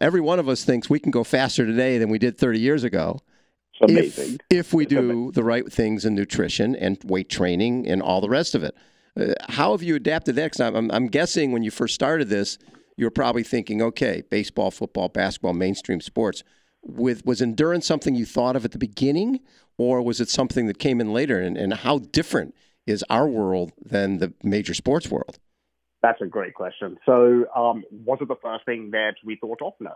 every 0.01 0.21
one 0.21 0.39
of 0.39 0.49
us 0.49 0.63
thinks 0.65 0.89
we 0.89 0.99
can 0.99 1.11
go 1.11 1.23
faster 1.23 1.65
today 1.65 1.97
than 1.97 2.09
we 2.09 2.19
did 2.19 2.37
30 2.37 2.59
years 2.59 2.83
ago. 2.83 3.19
If, 3.81 4.37
if 4.49 4.73
we 4.73 4.85
do 4.85 5.33
the 5.33 5.43
right 5.43 5.69
things 5.69 6.05
in 6.05 6.15
nutrition 6.15 6.77
and 6.77 6.97
weight 7.03 7.27
training 7.29 7.87
and 7.87 8.01
all 8.01 8.21
the 8.21 8.29
rest 8.29 8.55
of 8.55 8.63
it. 8.63 8.73
Uh, 9.19 9.33
how 9.49 9.71
have 9.71 9.83
you 9.83 9.95
adapted 9.95 10.35
that? 10.35 10.51
Because 10.51 10.61
I'm, 10.61 10.91
I'm 10.91 11.07
guessing 11.07 11.51
when 11.51 11.63
you 11.63 11.71
first 11.71 11.95
started 11.95 12.29
this, 12.29 12.57
you 12.97 13.05
were 13.05 13.11
probably 13.11 13.43
thinking, 13.43 13.81
okay, 13.81 14.23
baseball, 14.29 14.71
football, 14.71 15.09
basketball, 15.09 15.53
mainstream 15.53 16.01
sports. 16.01 16.43
With 16.81 17.25
was 17.25 17.41
endurance 17.41 17.87
something 17.87 18.13
you 18.13 18.25
thought 18.25 18.55
of 18.55 18.63
at 18.63 18.71
the 18.71 18.77
beginning, 18.77 19.39
or 19.77 20.01
was 20.01 20.21
it 20.21 20.29
something 20.29 20.67
that 20.67 20.77
came 20.77 21.01
in 21.01 21.13
later? 21.13 21.39
And, 21.39 21.57
and 21.57 21.73
how 21.73 21.99
different 21.99 22.53
is 22.85 23.03
our 23.09 23.27
world 23.27 23.71
than 23.83 24.19
the 24.19 24.33
major 24.43 24.73
sports 24.73 25.09
world? 25.09 25.39
That's 26.03 26.21
a 26.21 26.27
great 26.27 26.53
question. 26.53 26.97
So, 27.05 27.45
um, 27.55 27.83
was 28.05 28.19
it 28.21 28.27
the 28.27 28.35
first 28.41 28.65
thing 28.65 28.91
that 28.91 29.15
we 29.25 29.37
thought 29.37 29.61
of? 29.63 29.73
No. 29.79 29.95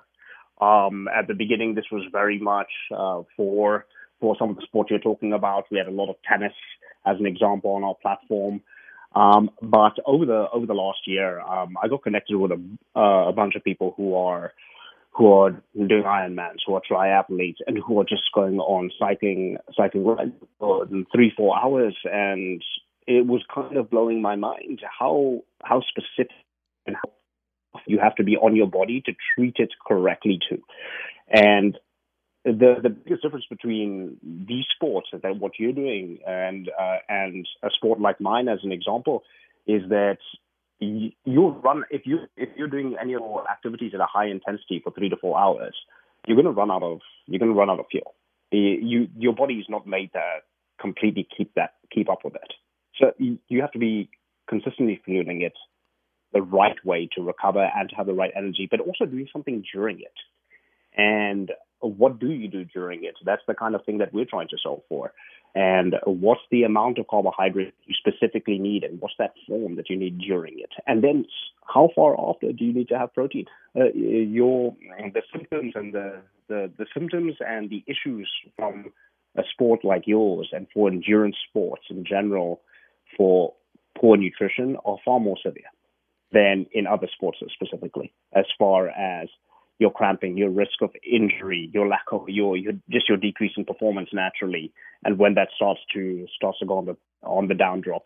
Um, 0.66 1.08
at 1.08 1.28
the 1.28 1.36
beginning, 1.36 1.76
this 1.76 1.86
was 1.92 2.04
very 2.12 2.40
much 2.40 2.72
uh, 2.92 3.22
for 3.38 3.86
for 4.20 4.36
some 4.38 4.50
of 4.50 4.56
the 4.56 4.64
sports 4.64 4.90
you're 4.90 5.00
talking 5.00 5.34
about. 5.34 5.66
We 5.70 5.78
had 5.78 5.88
a 5.88 5.92
lot 5.92 6.10
of 6.10 6.16
tennis 6.28 6.54
as 7.06 7.18
an 7.20 7.28
example 7.28 7.72
on 7.72 7.84
our 7.84 7.96
platform. 8.02 8.62
Um, 9.20 9.52
but 9.62 9.98
over 10.06 10.26
the 10.26 10.48
over 10.54 10.66
the 10.66 10.74
last 10.74 11.00
year, 11.06 11.42
um, 11.42 11.76
I 11.82 11.90
got 11.90 12.04
connected 12.04 12.38
with 12.38 12.52
a, 12.52 12.62
uh, 12.96 13.28
a 13.28 13.34
bunch 13.34 13.56
of 13.56 13.64
people 13.64 13.94
who 13.98 14.16
are 14.16 14.54
who 15.12 15.34
are 15.34 15.62
doing 15.76 16.04
Ironmans, 16.04 16.60
who 16.66 16.76
are 16.76 16.82
triathletes, 16.90 17.58
and 17.68 17.78
who 17.86 18.00
are 18.00 18.06
just 18.06 18.24
going 18.34 18.60
on 18.60 18.92
cycling 18.98 19.58
cycling 19.76 20.34
for 20.58 20.88
three 21.14 21.34
four 21.36 21.58
hours, 21.62 21.98
and 22.06 22.64
it 23.08 23.26
was 23.26 23.44
kind 23.54 23.76
of 23.76 23.90
blowing 23.90 24.22
my 24.22 24.38
mind 24.38 24.82
how 24.98 25.42
how 25.64 25.82
specific 25.82 26.32
and 26.86 26.96
how 26.96 27.82
you 27.88 28.00
have 28.00 28.16
to 28.16 28.24
be 28.24 28.38
on 28.38 28.56
your 28.56 28.68
body 28.68 29.02
to 29.06 29.12
treat 29.36 29.56
it 29.58 29.74
correctly 29.86 30.40
too, 30.50 30.64
and 31.30 31.78
the 32.46 32.76
the 32.82 32.90
biggest 32.90 33.22
difference 33.22 33.46
between 33.50 34.18
these 34.24 34.66
sports 34.76 35.08
that 35.12 35.40
what 35.40 35.54
you're 35.60 35.74
doing 35.74 36.20
and 36.26 36.70
uh, 36.80 36.98
and 37.08 37.46
a 37.64 37.70
sport 37.76 38.00
like 38.00 38.22
mine 38.22 38.48
as 38.48 38.60
an 38.64 38.72
example 38.72 39.24
is 39.68 39.82
that 39.90 40.18
you 40.80 41.50
run 41.64 41.84
if 41.90 42.04
you 42.06 42.20
if 42.38 42.50
you're 42.56 42.70
doing 42.70 42.96
any 43.00 43.14
of 43.14 43.22
your 43.22 43.50
activities 43.50 43.92
at 43.94 44.00
a 44.00 44.06
high 44.06 44.28
intensity 44.28 44.80
for 44.84 44.92
three 44.92 45.10
to 45.10 45.18
four 45.18 45.38
hours, 45.38 45.76
you're 46.26 46.36
going 46.36 46.46
to 46.46 46.52
run 46.52 46.72
out 46.72 46.84
of 46.84 47.00
you're 47.28 47.40
going 47.40 47.52
to 47.52 47.58
run 47.58 47.70
out 47.70 47.80
of 47.80 47.86
fuel. 47.92 48.16
You 48.52 49.08
your 49.18 49.34
body 49.34 49.56
is 49.56 49.66
not 49.68 49.86
made 49.86 50.12
to 50.14 50.22
completely 50.80 51.28
keep 51.36 51.54
that 51.56 51.74
keep 51.92 52.10
up 52.10 52.20
with 52.24 52.36
it. 52.36 52.54
So 53.00 53.12
you 53.20 53.62
have 53.62 53.72
to 53.74 53.80
be 53.80 54.10
consistently 54.48 55.02
fueling 55.06 55.42
it 55.42 55.54
the 56.34 56.42
right 56.42 56.78
way 56.86 57.10
to 57.16 57.22
recover 57.22 57.70
and 57.76 57.90
to 57.90 57.96
have 57.96 58.06
the 58.06 58.14
right 58.14 58.32
energy, 58.36 58.68
but 58.70 58.80
also 58.80 59.06
doing 59.06 59.28
something 59.32 59.64
during 59.74 60.00
it. 60.00 60.14
And 60.96 61.52
what 61.82 62.20
do 62.20 62.32
you 62.32 62.48
do 62.48 62.66
during 62.66 63.04
it? 63.04 63.16
That's 63.24 63.42
the 63.48 63.54
kind 63.54 63.76
of 63.76 63.84
thing 63.86 64.00
that 64.00 64.14
we're 64.14 64.26
trying 64.26 64.48
to 64.50 64.58
solve 64.62 64.82
for. 64.90 65.14
And 65.56 65.96
what's 66.06 66.42
the 66.52 66.64
amount 66.64 67.00
of 67.00 67.08
carbohydrate 67.08 67.74
you 67.86 67.96
specifically 67.98 68.60
need 68.60 68.84
and 68.84 69.02
what's 69.02 69.16
that 69.18 69.34
form 69.48 69.76
that 69.78 69.90
you 69.90 69.98
need 69.98 70.20
during 70.20 70.60
it? 70.60 70.72
And 70.86 71.04
then 71.04 71.26
how 71.74 71.90
far 71.96 72.16
after 72.20 72.52
do 72.52 72.66
you 72.66 72.74
need 72.74 72.90
to 72.90 73.00
have 73.00 73.14
protein? 73.14 73.46
Uh, 73.76 73.86
your 73.94 74.76
the 75.14 75.22
symptoms 75.34 75.74
and 75.76 75.94
the, 75.94 76.22
the 76.48 76.72
the 76.78 76.86
symptoms 76.94 77.36
and 77.40 77.70
the 77.70 77.84
issues 77.88 78.30
from 78.56 78.92
a 79.38 79.44
sport 79.52 79.84
like 79.84 80.04
yours 80.06 80.50
and 80.52 80.68
for 80.74 80.88
endurance 80.88 81.36
sports 81.50 81.84
in 81.90 82.04
general 82.06 82.62
for 83.16 83.54
poor 84.00 84.18
nutrition 84.18 84.78
are 84.86 84.98
far 85.06 85.20
more 85.20 85.38
severe 85.44 85.70
than 86.32 86.66
in 86.72 86.88
other 86.88 87.08
sports 87.14 87.40
specifically 87.54 88.12
as 88.34 88.46
far 88.58 88.90
as 88.90 89.28
your 89.80 89.92
cramping, 89.92 90.38
your 90.38 90.50
risk 90.50 90.82
of 90.82 90.92
injury, 91.10 91.70
your 91.74 91.88
lack 91.88 92.06
of 92.12 92.28
your, 92.28 92.56
your 92.56 92.74
just 92.90 93.08
your 93.08 93.18
decrease 93.18 93.54
in 93.58 93.66
performance 93.66 94.10
naturally, 94.14 94.72
and 95.04 95.18
when 95.18 95.34
that 95.36 95.48
starts 95.56 95.80
to 95.94 96.28
starts 96.36 96.60
to 96.60 96.66
go 96.66 96.78
on 96.78 96.86
the 96.86 96.98
on 97.24 97.48
the 97.48 97.56
down 97.56 97.82
drop. 97.82 98.04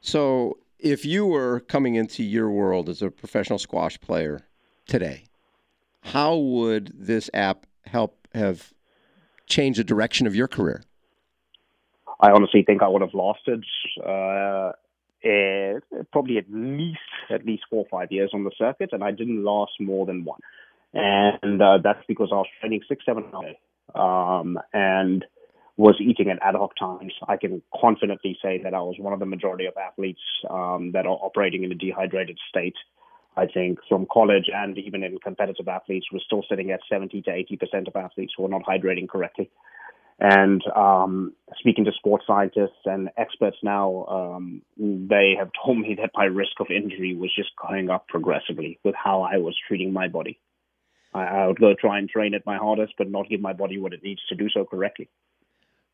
So, 0.00 0.58
if 0.78 1.04
you 1.04 1.26
were 1.26 1.60
coming 1.60 1.94
into 1.94 2.22
your 2.22 2.50
world 2.50 2.88
as 2.88 3.02
a 3.02 3.10
professional 3.10 3.58
squash 3.58 4.00
player 4.00 4.42
today, 4.86 5.24
how 6.02 6.36
would 6.36 6.92
this 6.94 7.30
app 7.32 7.66
help 7.86 8.28
have 8.34 8.72
changed 9.46 9.78
the 9.78 9.84
direction 9.84 10.26
of 10.26 10.34
your 10.34 10.48
career? 10.48 10.82
I 12.20 12.32
honestly 12.32 12.64
think 12.64 12.82
I 12.82 12.88
would 12.88 13.02
have 13.02 13.14
lasted 13.14 13.64
uh, 14.04 14.72
uh, 15.24 16.04
probably 16.12 16.38
at 16.38 16.44
least 16.48 16.98
at 17.30 17.44
least 17.44 17.64
four 17.70 17.84
or 17.84 17.88
five 17.90 18.12
years 18.12 18.30
on 18.32 18.44
the 18.44 18.52
circuit, 18.56 18.90
and 18.92 19.02
I 19.02 19.10
didn't 19.10 19.44
last 19.44 19.72
more 19.80 20.06
than 20.06 20.24
one. 20.24 20.40
And 20.94 21.60
uh, 21.60 21.78
that's 21.82 22.04
because 22.08 22.28
I 22.32 22.36
was 22.36 22.46
training 22.60 22.80
six, 22.88 23.04
seven 23.04 23.24
hours 23.34 23.56
um, 23.94 24.58
and 24.72 25.24
was 25.76 25.96
eating 26.00 26.28
at 26.30 26.38
ad 26.42 26.54
hoc 26.54 26.72
times. 26.76 27.12
I 27.26 27.36
can 27.36 27.62
confidently 27.78 28.36
say 28.42 28.60
that 28.64 28.74
I 28.74 28.80
was 28.80 28.96
one 28.98 29.12
of 29.12 29.20
the 29.20 29.26
majority 29.26 29.66
of 29.66 29.74
athletes 29.76 30.20
um, 30.50 30.92
that 30.92 31.06
are 31.06 31.18
operating 31.20 31.62
in 31.62 31.72
a 31.72 31.74
dehydrated 31.74 32.38
state. 32.48 32.74
I 33.36 33.46
think 33.46 33.78
from 33.88 34.06
college 34.12 34.46
and 34.52 34.76
even 34.78 35.04
in 35.04 35.18
competitive 35.18 35.68
athletes, 35.68 36.06
we're 36.12 36.18
still 36.20 36.42
sitting 36.48 36.72
at 36.72 36.80
70 36.90 37.22
to 37.22 37.30
80 37.30 37.56
percent 37.56 37.88
of 37.88 37.94
athletes 37.94 38.32
who 38.36 38.44
are 38.44 38.48
not 38.48 38.64
hydrating 38.64 39.08
correctly. 39.08 39.50
And 40.20 40.62
um, 40.74 41.32
speaking 41.58 41.84
to 41.84 41.92
sports 41.92 42.24
scientists 42.26 42.80
and 42.84 43.08
experts 43.16 43.56
now, 43.62 44.04
um, 44.06 44.62
they 44.76 45.34
have 45.38 45.50
told 45.64 45.78
me 45.78 45.96
that 46.00 46.10
my 46.14 46.24
risk 46.24 46.60
of 46.60 46.66
injury 46.70 47.14
was 47.14 47.32
just 47.34 47.50
going 47.68 47.88
up 47.90 48.08
progressively 48.08 48.80
with 48.84 48.94
how 48.96 49.22
I 49.22 49.36
was 49.36 49.56
treating 49.68 49.92
my 49.92 50.08
body. 50.08 50.40
I, 51.14 51.24
I 51.24 51.46
would 51.46 51.60
go 51.60 51.74
try 51.74 51.98
and 51.98 52.08
train 52.08 52.34
at 52.34 52.44
my 52.44 52.56
hardest, 52.56 52.94
but 52.98 53.10
not 53.10 53.28
give 53.28 53.40
my 53.40 53.52
body 53.52 53.78
what 53.78 53.92
it 53.92 54.02
needs 54.02 54.20
to 54.28 54.34
do 54.34 54.48
so 54.50 54.64
correctly. 54.64 55.08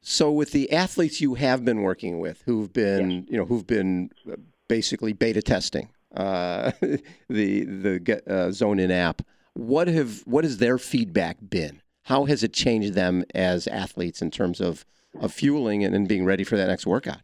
So, 0.00 0.30
with 0.30 0.52
the 0.52 0.70
athletes 0.70 1.20
you 1.20 1.34
have 1.34 1.64
been 1.64 1.80
working 1.80 2.18
with, 2.18 2.42
who've 2.44 2.72
been, 2.72 3.10
yes. 3.10 3.24
you 3.28 3.38
know, 3.38 3.46
who've 3.46 3.66
been 3.66 4.10
uh, 4.30 4.36
basically 4.68 5.14
beta 5.14 5.40
testing 5.40 5.88
uh, 6.14 6.72
the 7.28 7.64
the 7.64 8.22
uh, 8.26 8.50
Zone 8.52 8.78
In 8.78 8.90
app, 8.90 9.22
what 9.54 9.88
have 9.88 10.20
what 10.26 10.44
has 10.44 10.58
their 10.58 10.78
feedback 10.78 11.38
been? 11.48 11.80
How 12.04 12.26
has 12.26 12.42
it 12.42 12.52
changed 12.52 12.94
them 12.94 13.24
as 13.34 13.66
athletes 13.66 14.20
in 14.20 14.30
terms 14.30 14.60
of, 14.60 14.84
of 15.20 15.32
fueling 15.32 15.84
and, 15.84 15.94
and 15.94 16.06
being 16.06 16.24
ready 16.24 16.44
for 16.44 16.56
that 16.56 16.68
next 16.68 16.86
workout? 16.86 17.20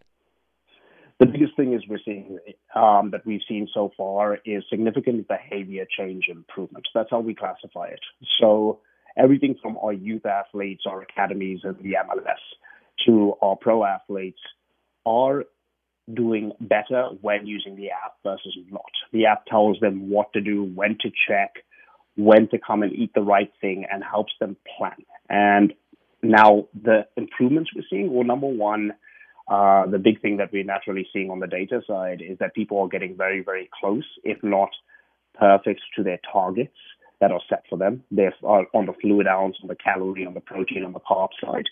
The 1.18 1.26
biggest 1.26 1.54
thing 1.54 1.75
is 1.75 1.82
we're 1.87 1.99
seeing 2.02 2.38
um, 2.75 3.10
that 3.10 3.26
we've 3.26 3.42
seen 3.46 3.68
so 3.75 3.92
far 3.94 4.38
is 4.46 4.64
significant 4.70 5.28
behavior 5.28 5.84
change 5.99 6.28
improvements. 6.28 6.88
That's 6.94 7.10
how 7.10 7.20
we 7.20 7.34
classify 7.34 7.88
it. 7.88 8.00
So 8.40 8.80
everything 9.18 9.54
from 9.60 9.76
our 9.82 9.92
youth 9.92 10.25
athletes, 10.25 10.84
our 10.87 11.02
academies, 11.02 11.60
and 11.62 11.76
the 11.76 11.96
MLS 12.08 12.40
to 13.06 13.34
our 13.42 13.56
pro 13.56 13.84
athletes 13.84 14.40
are 15.04 15.44
doing 16.14 16.52
better 16.60 17.10
when 17.20 17.46
using 17.46 17.76
the 17.76 17.90
app 17.90 18.14
versus 18.25 18.56
not. 18.70 18.90
The 19.12 19.26
app 19.26 19.44
tells 19.44 19.78
them 19.80 20.08
what 20.08 20.32
to 20.32 20.40
do, 20.40 20.64
when 20.75 20.96
to 21.02 21.10
check, 21.28 21.52
when 22.24 22.48
to 22.48 22.58
come 22.58 22.82
and 22.82 22.92
eat 22.92 23.12
the 23.14 23.22
right 23.22 23.52
thing 23.60 23.86
and 23.90 24.02
helps 24.04 24.32
them 24.40 24.56
plan. 24.76 24.96
And 25.28 25.72
now 26.22 26.68
the 26.74 27.06
improvements 27.16 27.70
we're 27.74 27.84
seeing, 27.88 28.12
well, 28.12 28.24
number 28.24 28.46
one, 28.46 28.92
uh, 29.48 29.86
the 29.86 29.98
big 29.98 30.20
thing 30.20 30.36
that 30.36 30.52
we're 30.52 30.64
naturally 30.64 31.06
seeing 31.12 31.30
on 31.30 31.40
the 31.40 31.46
data 31.46 31.80
side 31.86 32.22
is 32.22 32.38
that 32.38 32.54
people 32.54 32.80
are 32.80 32.88
getting 32.88 33.16
very, 33.16 33.42
very 33.42 33.68
close, 33.80 34.04
if 34.22 34.38
not 34.42 34.70
perfect, 35.38 35.80
to 35.96 36.02
their 36.02 36.20
targets 36.32 36.76
that 37.20 37.32
are 37.32 37.40
set 37.48 37.64
for 37.68 37.76
them. 37.76 38.02
They're 38.10 38.34
on 38.42 38.86
the 38.86 38.94
fluid 39.00 39.26
ounce, 39.26 39.56
on 39.62 39.68
the 39.68 39.76
calorie, 39.76 40.26
on 40.26 40.34
the 40.34 40.40
protein, 40.40 40.84
on 40.84 40.92
the 40.92 41.00
carb 41.00 41.30
side. 41.42 41.66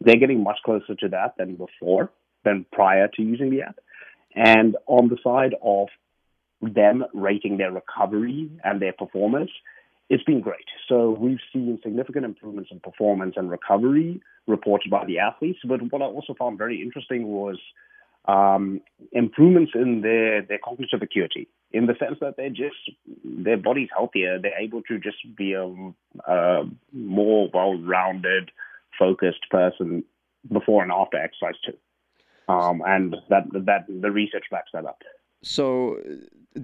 They're 0.00 0.16
getting 0.16 0.42
much 0.42 0.58
closer 0.64 0.94
to 0.94 1.08
that 1.08 1.34
than 1.38 1.56
before, 1.56 2.10
than 2.44 2.66
prior 2.72 3.08
to 3.08 3.22
using 3.22 3.50
the 3.50 3.62
app. 3.62 3.78
And 4.34 4.76
on 4.86 5.08
the 5.08 5.18
side 5.22 5.54
of 5.62 5.88
them 6.62 7.04
rating 7.14 7.56
their 7.58 7.72
recovery 7.72 8.50
and 8.62 8.80
their 8.80 8.92
performance, 8.92 9.50
it's 10.10 10.24
been 10.24 10.40
great. 10.40 10.66
So 10.88 11.10
we've 11.10 11.38
seen 11.52 11.78
significant 11.82 12.24
improvements 12.24 12.70
in 12.70 12.80
performance 12.80 13.34
and 13.36 13.50
recovery 13.50 14.20
reported 14.46 14.90
by 14.90 15.04
the 15.04 15.18
athletes. 15.18 15.60
But 15.64 15.80
what 15.90 16.02
I 16.02 16.06
also 16.06 16.34
found 16.34 16.58
very 16.58 16.82
interesting 16.82 17.26
was 17.26 17.58
um, 18.26 18.80
improvements 19.12 19.72
in 19.74 20.02
their, 20.02 20.42
their 20.42 20.58
cognitive 20.62 21.02
acuity, 21.02 21.48
in 21.72 21.86
the 21.86 21.94
sense 21.98 22.18
that 22.20 22.36
they're 22.36 22.48
just 22.50 22.90
their 23.24 23.56
body's 23.56 23.88
healthier. 23.94 24.38
They're 24.38 24.58
able 24.58 24.82
to 24.82 24.98
just 24.98 25.18
be 25.36 25.52
a, 25.52 25.66
a 26.30 26.64
more 26.92 27.50
well-rounded, 27.52 28.50
focused 28.98 29.48
person 29.50 30.04
before 30.50 30.82
and 30.82 30.92
after 30.92 31.16
exercise 31.16 31.54
too. 31.64 31.76
Um, 32.46 32.82
and 32.86 33.16
that 33.30 33.44
that 33.52 33.86
the 33.88 34.10
research 34.10 34.44
backs 34.50 34.70
that 34.74 34.84
up. 34.84 35.02
So, 35.44 35.98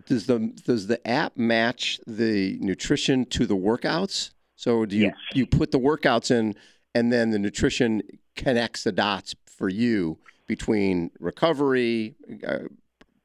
does 0.06 0.26
the 0.26 0.52
does 0.64 0.87
the 0.87 1.06
app 1.06 1.37
match 1.37 2.00
the 2.06 2.58
nutrition 2.60 3.26
to 3.26 3.46
the 3.46 3.56
workouts? 3.56 4.30
So, 4.56 4.84
do 4.87 4.96
you 4.96 5.06
yes. 5.06 5.14
you 5.34 5.46
put 5.46 5.70
the 5.70 5.78
workouts 5.78 6.30
in, 6.30 6.54
and 6.94 7.12
then 7.12 7.30
the 7.30 7.38
nutrition 7.38 8.02
connects 8.37 8.84
the 8.84 8.92
dots 8.92 9.34
for 9.46 9.68
you 9.68 10.18
between 10.46 11.10
recovery, 11.20 12.16
uh, 12.46 12.58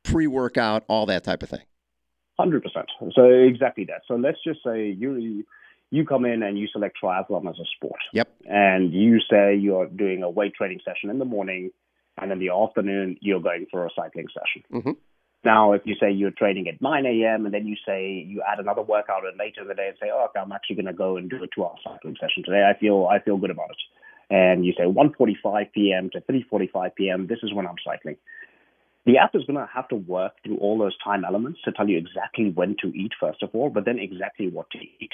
pre-workout, 0.04 0.84
all 0.88 1.06
that 1.08 1.24
type 1.24 1.42
of 1.42 1.50
thing. 1.50 1.66
Hundred 2.38 2.64
percent. 2.64 2.86
So 3.16 3.26
exactly 3.26 3.86
that. 3.86 4.02
So 4.08 4.16
let's 4.16 4.38
just 4.44 4.60
say 4.64 4.90
you 4.90 5.46
you 5.90 6.06
come 6.06 6.26
in 6.26 6.44
and 6.44 6.60
you 6.60 6.68
select 6.68 6.98
triathlon 7.02 7.50
as 7.50 7.56
a 7.60 7.66
sport. 7.78 8.00
Yep. 8.14 8.30
And 8.46 8.94
you 8.94 9.20
say 9.30 9.56
you're 9.56 9.88
doing 9.88 10.22
a 10.22 10.30
weight 10.30 10.54
training 10.54 10.82
session 10.84 11.10
in 11.10 11.18
the 11.18 11.26
morning, 11.26 11.72
and 12.22 12.32
in 12.32 12.40
the 12.40 12.50
afternoon 12.50 13.18
you're 13.22 13.40
going 13.40 13.68
for 13.72 13.86
a 13.86 13.90
cycling 13.96 14.28
session. 14.28 14.64
Mm-hmm. 14.72 14.92
Now, 15.46 15.74
if 15.74 15.84
you 15.86 15.94
say 16.02 16.12
you're 16.12 16.32
training 16.32 16.68
at 16.68 16.82
9 16.82 17.06
a.m. 17.06 17.46
and 17.46 17.54
then 17.54 17.68
you 17.68 17.76
say 17.86 18.26
you 18.28 18.42
add 18.42 18.60
another 18.60 18.82
workout 18.82 19.22
later 19.38 19.62
in 19.62 19.68
the 19.68 19.76
day 19.76 19.90
and 19.90 19.98
say, 20.02 20.10
oh, 20.12 20.26
okay, 20.30 20.40
I'm 20.40 20.52
actually 20.52 20.78
going 20.78 20.88
to 20.88 20.94
go 20.94 21.18
and 21.18 21.30
do 21.30 21.38
a 21.38 21.48
two-hour 21.54 21.76
cycling 21.84 22.16
session 22.20 22.44
today. 22.44 22.68
I 22.68 22.78
feel 22.80 23.08
I 23.10 23.20
feel 23.20 23.38
good 23.38 23.52
about 23.52 23.70
it. 23.70 23.78
And 24.32 24.66
you 24.66 24.74
say 24.76 24.86
1:45 24.86 25.72
p.m. 25.72 26.10
to 26.14 26.22
3:45 26.22 26.96
p.m. 26.96 27.28
This 27.28 27.38
is 27.44 27.54
when 27.54 27.68
I'm 27.68 27.76
cycling. 27.86 28.18
The 29.06 29.20
app 29.20 29.36
is 29.36 29.44
going 29.44 29.60
to 29.60 29.70
have 29.72 29.88
to 29.90 29.96
work 29.96 30.34
through 30.44 30.58
all 30.58 30.80
those 30.80 30.98
time 31.04 31.24
elements 31.24 31.60
to 31.66 31.72
tell 31.72 31.88
you 31.88 32.00
exactly 32.00 32.50
when 32.50 32.76
to 32.82 32.88
eat, 32.88 33.12
first 33.20 33.44
of 33.44 33.52
all, 33.54 33.70
but 33.70 33.86
then 33.86 34.00
exactly 34.00 34.50
what 34.50 34.72
to 34.72 34.80
eat. 34.80 35.12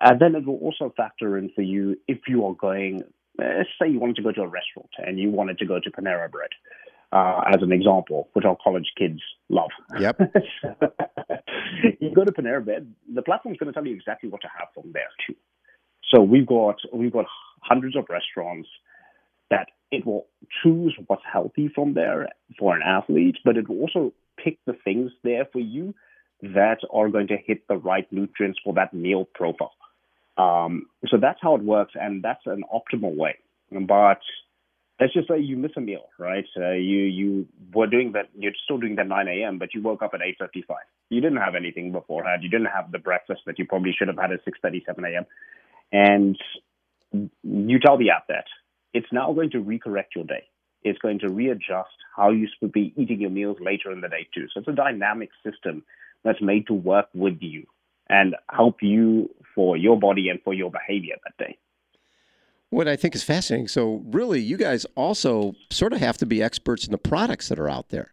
And 0.00 0.18
then 0.18 0.34
it 0.34 0.46
will 0.46 0.56
also 0.56 0.94
factor 0.96 1.36
in 1.36 1.50
for 1.54 1.60
you 1.60 1.98
if 2.08 2.20
you 2.26 2.46
are 2.46 2.54
going, 2.54 3.02
let's 3.38 3.68
say 3.78 3.90
you 3.90 4.00
wanted 4.00 4.16
to 4.16 4.22
go 4.22 4.32
to 4.32 4.40
a 4.40 4.48
restaurant 4.48 4.88
and 4.96 5.20
you 5.20 5.28
wanted 5.30 5.58
to 5.58 5.66
go 5.66 5.78
to 5.78 5.90
Panera 5.90 6.30
Bread 6.30 6.48
uh, 7.14 7.42
as 7.46 7.62
an 7.62 7.70
example, 7.70 8.28
which 8.32 8.44
our 8.44 8.56
college 8.62 8.90
kids 8.98 9.20
love. 9.48 9.70
Yep. 9.98 10.20
you 12.00 12.12
go 12.12 12.24
to 12.24 12.32
Panera 12.32 12.64
Bread, 12.64 12.92
the 13.14 13.22
platform's 13.22 13.56
going 13.58 13.72
to 13.72 13.72
tell 13.72 13.86
you 13.86 13.94
exactly 13.94 14.28
what 14.28 14.40
to 14.40 14.48
have 14.58 14.68
from 14.74 14.92
there 14.92 15.08
too. 15.26 15.36
So 16.12 16.20
we've 16.22 16.46
got 16.46 16.76
we've 16.92 17.12
got 17.12 17.26
hundreds 17.60 17.96
of 17.96 18.06
restaurants 18.10 18.68
that 19.50 19.68
it 19.92 20.04
will 20.04 20.26
choose 20.62 20.96
what's 21.06 21.22
healthy 21.30 21.70
from 21.72 21.94
there 21.94 22.28
for 22.58 22.74
an 22.74 22.82
athlete, 22.84 23.36
but 23.44 23.56
it 23.56 23.68
will 23.68 23.80
also 23.80 24.12
pick 24.42 24.58
the 24.66 24.74
things 24.84 25.12
there 25.22 25.46
for 25.52 25.60
you 25.60 25.94
that 26.42 26.78
are 26.92 27.08
going 27.08 27.28
to 27.28 27.36
hit 27.36 27.66
the 27.68 27.76
right 27.76 28.06
nutrients 28.12 28.58
for 28.64 28.74
that 28.74 28.92
meal 28.92 29.26
profile. 29.34 29.72
Um, 30.36 30.86
so 31.06 31.16
that's 31.16 31.38
how 31.40 31.54
it 31.54 31.62
works, 31.62 31.92
and 31.94 32.22
that's 32.24 32.44
an 32.46 32.64
optimal 32.74 33.14
way. 33.14 33.38
But 33.70 34.18
let's 35.00 35.12
just 35.12 35.28
say 35.28 35.38
you 35.38 35.56
miss 35.56 35.72
a 35.76 35.80
meal, 35.80 36.08
right? 36.18 36.44
Uh, 36.56 36.72
you 36.72 36.98
you 37.04 37.48
were 37.72 37.86
doing 37.86 38.12
that, 38.12 38.28
you're 38.36 38.52
still 38.64 38.78
doing 38.78 38.96
that 38.96 39.08
9 39.08 39.28
a.m., 39.28 39.58
but 39.58 39.74
you 39.74 39.82
woke 39.82 40.02
up 40.02 40.14
at 40.14 40.20
8:55. 40.20 40.76
You 41.10 41.20
didn't 41.20 41.38
have 41.38 41.54
anything 41.54 41.92
beforehand. 41.92 42.42
You 42.42 42.50
didn't 42.50 42.68
have 42.74 42.92
the 42.92 42.98
breakfast 42.98 43.42
that 43.46 43.58
you 43.58 43.66
probably 43.66 43.92
should 43.92 44.08
have 44.08 44.18
had 44.18 44.32
at 44.32 44.44
6:37 44.44 45.12
a.m. 45.12 45.26
And 45.92 46.38
you 47.42 47.78
tell 47.78 47.98
the 47.98 48.10
app 48.10 48.26
that 48.28 48.46
it's 48.92 49.12
now 49.12 49.32
going 49.32 49.50
to 49.50 49.58
recorrect 49.62 50.14
your 50.16 50.24
day. 50.24 50.44
It's 50.82 50.98
going 50.98 51.18
to 51.20 51.28
readjust 51.28 51.96
how 52.16 52.30
you 52.30 52.48
should 52.58 52.72
be 52.72 52.92
eating 52.96 53.20
your 53.20 53.30
meals 53.30 53.56
later 53.60 53.90
in 53.92 54.00
the 54.00 54.08
day 54.08 54.28
too. 54.34 54.46
So 54.52 54.60
it's 54.60 54.68
a 54.68 54.72
dynamic 54.72 55.30
system 55.44 55.84
that's 56.24 56.40
made 56.40 56.66
to 56.68 56.74
work 56.74 57.06
with 57.14 57.38
you 57.40 57.66
and 58.08 58.36
help 58.50 58.76
you 58.82 59.30
for 59.54 59.76
your 59.76 59.98
body 59.98 60.28
and 60.28 60.40
for 60.42 60.52
your 60.54 60.70
behavior 60.70 61.16
that 61.24 61.36
day. 61.44 61.58
What 62.70 62.88
I 62.88 62.96
think 62.96 63.14
is 63.14 63.22
fascinating. 63.22 63.68
So, 63.68 64.02
really, 64.06 64.40
you 64.40 64.56
guys 64.56 64.84
also 64.96 65.54
sort 65.70 65.92
of 65.92 66.00
have 66.00 66.16
to 66.18 66.26
be 66.26 66.42
experts 66.42 66.86
in 66.86 66.92
the 66.92 66.98
products 66.98 67.48
that 67.48 67.58
are 67.58 67.68
out 67.68 67.90
there. 67.90 68.12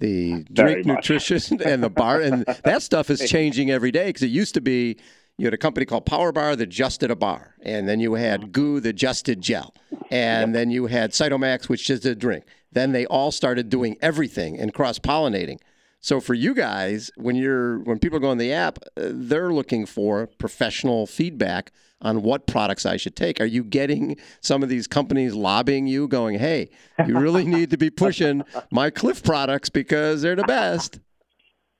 The 0.00 0.44
drink 0.52 0.84
nutrition 0.84 1.62
and 1.64 1.82
the 1.82 1.88
bar, 1.88 2.20
and 2.20 2.44
that 2.64 2.82
stuff 2.82 3.08
is 3.08 3.20
changing 3.30 3.70
every 3.70 3.90
day 3.90 4.06
because 4.06 4.22
it 4.22 4.30
used 4.30 4.54
to 4.54 4.60
be 4.60 4.98
you 5.36 5.46
had 5.46 5.54
a 5.54 5.58
company 5.58 5.84
called 5.86 6.06
Power 6.06 6.32
Bar 6.32 6.54
that 6.56 6.66
just 6.66 7.00
did 7.00 7.10
a 7.10 7.16
bar, 7.16 7.54
and 7.62 7.88
then 7.88 7.98
you 7.98 8.14
had 8.14 8.40
uh-huh. 8.40 8.50
GU 8.52 8.80
that 8.80 8.92
just 8.92 9.24
did 9.24 9.40
gel, 9.40 9.74
and 10.10 10.50
yep. 10.50 10.52
then 10.52 10.70
you 10.70 10.86
had 10.86 11.12
Cytomax 11.12 11.68
which 11.68 11.86
just 11.86 12.02
did 12.02 12.12
a 12.12 12.20
drink. 12.20 12.44
Then 12.72 12.92
they 12.92 13.06
all 13.06 13.30
started 13.30 13.68
doing 13.68 13.96
everything 14.00 14.58
and 14.58 14.74
cross 14.74 14.98
pollinating. 14.98 15.58
So 16.04 16.20
for 16.20 16.34
you 16.34 16.52
guys, 16.52 17.10
when 17.16 17.34
you're 17.34 17.78
when 17.78 17.98
people 17.98 18.18
go 18.18 18.28
on 18.28 18.36
the 18.36 18.52
app, 18.52 18.78
uh, 18.94 19.08
they're 19.10 19.54
looking 19.54 19.86
for 19.86 20.26
professional 20.36 21.06
feedback 21.06 21.72
on 22.02 22.20
what 22.20 22.46
products 22.46 22.84
I 22.84 22.98
should 22.98 23.16
take. 23.16 23.40
Are 23.40 23.46
you 23.46 23.64
getting 23.64 24.18
some 24.42 24.62
of 24.62 24.68
these 24.68 24.86
companies 24.86 25.32
lobbying 25.32 25.86
you, 25.86 26.06
going, 26.06 26.38
"Hey, 26.38 26.68
you 27.06 27.18
really 27.18 27.44
need 27.56 27.70
to 27.70 27.78
be 27.78 27.88
pushing 27.88 28.42
my 28.70 28.90
Clif 28.90 29.22
products 29.22 29.70
because 29.70 30.20
they're 30.20 30.36
the 30.36 30.44
best"? 30.44 31.00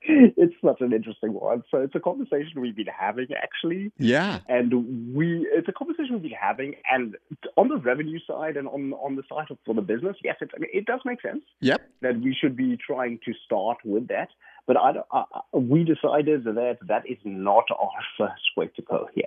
it's 0.37 0.53
such 0.63 0.81
an 0.81 0.93
interesting 0.93 1.33
one. 1.33 1.63
So 1.71 1.79
it's 1.79 1.95
a 1.95 1.99
conversation 1.99 2.61
we've 2.61 2.75
been 2.75 2.85
having 2.87 3.27
actually. 3.35 3.91
Yeah. 3.97 4.39
And 4.47 5.15
we 5.15 5.47
it's 5.51 5.67
a 5.67 5.71
conversation 5.71 6.13
we've 6.13 6.23
been 6.23 6.31
having 6.39 6.75
and 6.89 7.15
on 7.57 7.69
the 7.69 7.77
revenue 7.77 8.19
side 8.27 8.55
and 8.55 8.67
on 8.67 8.93
on 8.93 9.15
the 9.15 9.23
side 9.27 9.47
of 9.49 9.57
for 9.65 9.73
the 9.73 9.81
business, 9.81 10.15
yes, 10.23 10.35
it 10.41 10.51
it 10.71 10.85
does 10.85 10.99
make 11.05 11.21
sense. 11.21 11.43
Yep. 11.61 11.81
That 12.01 12.21
we 12.21 12.35
should 12.39 12.55
be 12.55 12.77
trying 12.77 13.19
to 13.25 13.33
start 13.45 13.77
with 13.83 14.07
that. 14.09 14.29
But 14.67 14.77
I, 14.77 14.93
I, 15.11 15.23
we 15.53 15.83
decided 15.83 16.43
that 16.43 16.77
that 16.87 17.09
is 17.09 17.17
not 17.23 17.65
our 17.71 17.89
first 18.17 18.43
way 18.55 18.67
to 18.75 18.81
go 18.83 19.07
here. 19.13 19.23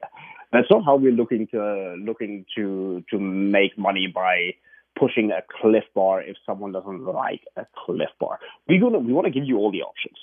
That's 0.53 0.71
not 0.71 0.85
how 0.85 0.97
we're 0.97 1.13
looking 1.13 1.49
to 1.49 1.97
looking 1.99 2.45
to 2.57 3.05
to 3.11 3.19
make 3.19 3.77
money 3.77 4.07
by 4.07 4.55
pushing 4.99 5.31
a 5.33 5.43
Clif 5.61 5.85
Bar 5.95 6.23
if 6.23 6.37
someone 6.47 6.73
doesn't 6.73 7.05
like 7.05 7.43
a 7.57 7.67
Clif 7.85 8.11
Bar. 8.21 8.39
We 8.69 8.79
gonna 8.79 9.01
we 9.01 9.13
want 9.13 9.27
to 9.27 9.33
give 9.33 9.45
you 9.45 9.59
all 9.59 9.73
the 9.73 9.83
options 9.83 10.19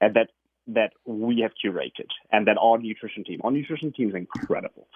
and 0.00 0.14
that 0.14 0.28
that 0.66 0.92
we 1.04 1.40
have 1.40 1.52
curated 1.62 2.08
and 2.30 2.46
that 2.46 2.56
our 2.60 2.78
nutrition 2.78 3.24
team, 3.24 3.40
our 3.42 3.50
nutrition 3.50 3.92
team 3.92 4.10
is 4.10 4.14
incredible. 4.14 4.86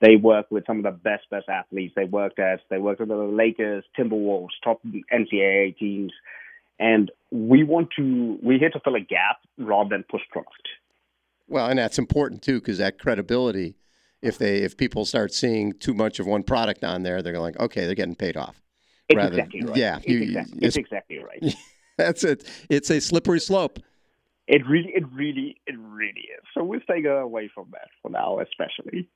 They 0.00 0.16
work 0.16 0.46
with 0.50 0.64
some 0.66 0.78
of 0.78 0.84
the 0.84 0.90
best, 0.90 1.28
best 1.30 1.48
athletes. 1.48 1.94
They 1.96 2.04
worked 2.04 2.38
at, 2.38 2.60
they 2.70 2.78
worked 2.78 3.00
with 3.00 3.08
the 3.08 3.16
Lakers, 3.16 3.84
Timberwolves, 3.98 4.48
top 4.62 4.80
NCAA 5.12 5.76
teams. 5.76 6.12
And 6.78 7.10
we 7.30 7.64
want 7.64 7.90
to, 7.96 8.38
we're 8.42 8.58
here 8.58 8.70
to 8.70 8.80
fill 8.80 8.96
a 8.96 9.00
gap 9.00 9.38
rather 9.58 9.90
than 9.90 10.04
push 10.10 10.22
product. 10.30 10.68
Well, 11.48 11.66
and 11.66 11.78
that's 11.78 11.98
important 11.98 12.42
too, 12.42 12.60
because 12.60 12.78
that 12.78 12.98
credibility, 12.98 13.76
if 14.22 14.38
they, 14.38 14.58
if 14.58 14.76
people 14.76 15.04
start 15.04 15.32
seeing 15.32 15.72
too 15.72 15.94
much 15.94 16.18
of 16.18 16.26
one 16.26 16.42
product 16.42 16.82
on 16.82 17.02
there, 17.02 17.22
they're 17.22 17.32
going, 17.32 17.56
okay, 17.58 17.86
they're 17.86 17.94
getting 17.94 18.16
paid 18.16 18.36
off. 18.36 18.60
It's 19.08 19.16
Rather, 19.16 19.38
exactly 19.38 19.62
right. 19.62 19.76
Yeah. 19.76 19.96
It's, 19.98 20.06
you, 20.08 20.22
exactly, 20.22 20.58
it's, 20.58 20.66
it's 20.66 20.76
exactly 20.76 21.18
right. 21.18 21.54
That's 21.98 22.24
it. 22.24 22.44
It's 22.68 22.90
a 22.90 23.00
slippery 23.00 23.40
slope. 23.40 23.78
It 24.46 24.66
really, 24.66 24.92
it 24.94 25.04
really, 25.12 25.56
it 25.66 25.76
really 25.78 26.28
is. 26.36 26.44
So 26.52 26.62
we're 26.62 26.82
staying 26.82 27.06
away 27.06 27.50
from 27.54 27.68
that 27.72 27.88
for 28.02 28.10
now, 28.10 28.40
especially. 28.40 29.08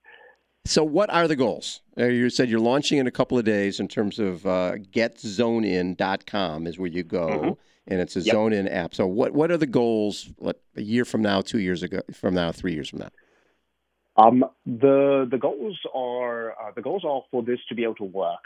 So, 0.65 0.85
what 0.85 1.09
are 1.11 1.27
the 1.27 1.37
goals? 1.37 1.81
Uh, 1.99 2.05
you 2.05 2.29
said 2.29 2.51
you're 2.51 2.61
launching 2.61 2.99
in 2.99 3.07
a 3.07 3.11
couple 3.11 3.39
of 3.39 3.45
days 3.45 3.81
in 3.81 3.89
terms 3.89 4.19
of 4.19 4.45
uh, 4.45 4.75
getzonein.com 4.93 6.67
is 6.67 6.79
where 6.79 6.91
you 6.91 7.03
go, 7.03 7.29
mm-hmm. 7.29 7.53
and 7.87 8.01
it's 8.01 8.17
a 8.17 8.21
yep. 8.21 8.35
zone 8.35 8.53
in 8.53 8.69
app. 8.69 8.95
So, 8.95 9.07
what 9.07 9.33
what 9.33 9.51
are 9.51 9.57
the 9.57 9.67
goals? 9.67 10.31
What 10.37 10.61
a 10.77 10.83
year 10.83 11.07
from 11.07 11.23
now, 11.23 11.41
two 11.41 11.59
years 11.59 11.83
ago, 11.83 12.03
from 12.13 12.35
now, 12.35 12.53
three 12.53 12.75
years 12.75 12.91
from 12.91 12.99
now? 12.99 13.09
Um, 14.19 14.45
the 14.67 15.27
the 15.31 15.39
goals 15.39 15.79
are 15.95 16.51
uh, 16.53 16.73
the 16.77 16.83
goals 16.83 17.03
are 17.03 17.23
for 17.31 17.43
this 17.43 17.61
to 17.71 17.75
be 17.75 17.85
able 17.85 17.95
to 17.95 18.05
work 18.05 18.45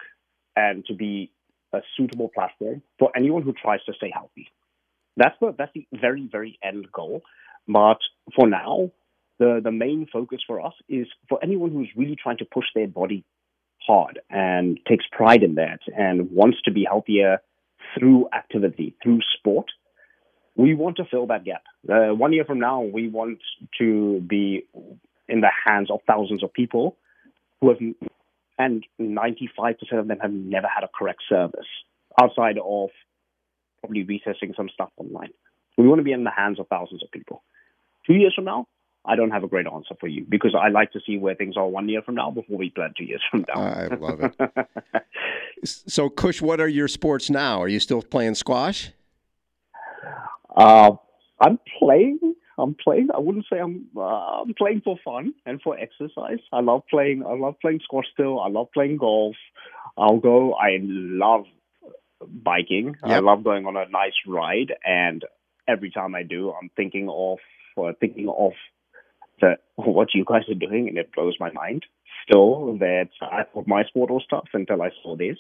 and 0.54 0.84
to 0.86 0.94
be 0.94 1.32
a 1.72 1.80
suitable 1.96 2.28
platform 2.28 2.82
for 2.98 3.10
anyone 3.16 3.42
who 3.42 3.52
tries 3.52 3.82
to 3.86 3.94
stay 3.94 4.12
healthy. 4.14 4.48
That's 5.16 5.37
the 5.40 5.55
that's 5.57 5.72
the 5.75 5.87
very 5.92 6.29
very 6.31 6.59
end 6.62 6.87
goal. 6.92 7.22
But 7.68 7.98
for 8.35 8.48
now, 8.48 8.90
the 9.38 9.61
the 9.62 9.72
main 9.72 10.07
focus 10.12 10.40
for 10.46 10.61
us 10.61 10.75
is 10.88 11.07
for 11.29 11.38
anyone 11.42 11.70
who's 11.70 11.90
really 11.96 12.16
trying 12.20 12.38
to 12.38 12.44
push 12.44 12.66
their 12.75 12.88
body 12.88 13.25
hard 13.87 14.20
and 14.31 14.79
takes 14.88 15.05
pride 15.11 15.42
in 15.42 15.57
that 15.57 15.81
and 15.96 16.31
wants 16.31 16.59
to 16.64 16.70
be 16.70 16.85
healthier 16.85 17.38
through 17.98 18.29
activity, 18.35 18.94
through 19.03 19.18
sport. 19.38 19.66
We 20.55 20.75
want 20.75 20.96
to 20.96 21.05
fill 21.11 21.27
that 21.29 21.44
gap. 21.44 21.62
Uh, 21.88 22.14
one 22.14 22.33
year 22.33 22.44
from 22.44 22.61
now, 22.61 22.83
we 22.83 23.09
want 23.09 23.38
to 23.79 24.20
be 24.20 24.66
in 25.29 25.40
the 25.40 25.51
hands 25.66 25.90
of 25.90 26.01
thousands 26.07 26.42
of 26.42 26.53
people 26.53 26.96
who 27.61 27.70
have, 27.70 27.79
and 28.59 28.85
95% 29.01 29.75
of 29.92 30.09
them 30.09 30.18
have 30.20 30.33
never 30.33 30.68
had 30.68 30.85
a 30.85 30.88
correct 30.88 31.22
service 31.29 31.66
outside 32.20 32.59
of 32.62 32.90
probably 33.82 34.04
researching 34.04 34.54
some 34.56 34.68
stuff 34.72 34.90
online. 34.96 35.32
We 35.76 35.88
want 35.88 35.98
to 35.98 36.04
be 36.04 36.12
in 36.12 36.24
the 36.24 36.30
hands 36.30 36.60
of 36.60 36.68
thousands 36.68 37.02
of 37.02 37.10
people. 37.10 37.42
Two 38.06 38.14
years 38.14 38.32
from 38.34 38.44
now, 38.44 38.66
I 39.04 39.16
don't 39.16 39.30
have 39.30 39.42
a 39.42 39.48
great 39.48 39.66
answer 39.66 39.94
for 39.98 40.06
you 40.06 40.24
because 40.28 40.54
I 40.54 40.68
like 40.68 40.92
to 40.92 41.00
see 41.04 41.18
where 41.18 41.34
things 41.34 41.56
are 41.56 41.66
one 41.66 41.88
year 41.88 42.02
from 42.02 42.14
now 42.14 42.30
before 42.30 42.56
we 42.56 42.70
plan 42.70 42.94
two 42.96 43.04
years 43.04 43.22
from 43.30 43.44
now. 43.48 43.60
I 43.60 43.86
love 43.86 44.20
it. 44.22 45.06
so, 45.64 46.08
Kush, 46.08 46.40
what 46.40 46.60
are 46.60 46.68
your 46.68 46.88
sports 46.88 47.28
now? 47.28 47.60
Are 47.60 47.68
you 47.68 47.80
still 47.80 48.02
playing 48.02 48.36
squash? 48.36 48.90
Uh, 50.54 50.92
I'm 51.40 51.58
playing. 51.78 52.20
I'm 52.58 52.74
playing. 52.74 53.08
I 53.12 53.18
wouldn't 53.18 53.46
say 53.50 53.58
I'm. 53.58 53.86
Uh, 53.96 54.42
I'm 54.42 54.54
playing 54.54 54.82
for 54.84 54.96
fun 55.04 55.34
and 55.46 55.60
for 55.62 55.76
exercise. 55.76 56.38
I 56.52 56.60
love 56.60 56.82
playing. 56.88 57.24
I 57.26 57.32
love 57.32 57.56
playing 57.60 57.80
squash 57.82 58.06
still. 58.12 58.40
I 58.40 58.48
love 58.48 58.68
playing 58.72 58.98
golf. 58.98 59.34
I'll 59.96 60.18
go. 60.18 60.52
I 60.52 60.78
love 60.80 61.44
biking. 62.28 62.96
Yep. 63.04 63.11
I 63.11 63.18
love 63.18 63.44
going 63.44 63.66
on 63.66 63.76
a 63.76 63.88
nice 63.88 64.12
ride, 64.26 64.74
and 64.85 65.24
every 65.68 65.90
time 65.90 66.14
I 66.14 66.22
do, 66.22 66.52
I'm 66.52 66.70
thinking 66.76 67.08
of 67.08 67.38
uh, 67.76 67.92
thinking 68.00 68.28
of 68.28 68.52
the, 69.40 69.56
what 69.76 70.14
you 70.14 70.24
guys 70.26 70.42
are 70.48 70.54
doing, 70.54 70.88
and 70.88 70.98
it 70.98 71.11
blows 71.14 71.37
my 71.40 71.50
mind. 71.52 71.85
Still, 72.28 72.78
that 72.78 73.08
I 73.20 73.42
thought 73.42 73.66
my 73.66 73.82
sport 73.85 74.11
was 74.11 74.24
tough 74.30 74.48
until 74.52 74.80
I 74.80 74.90
saw 75.02 75.16
this. 75.16 75.38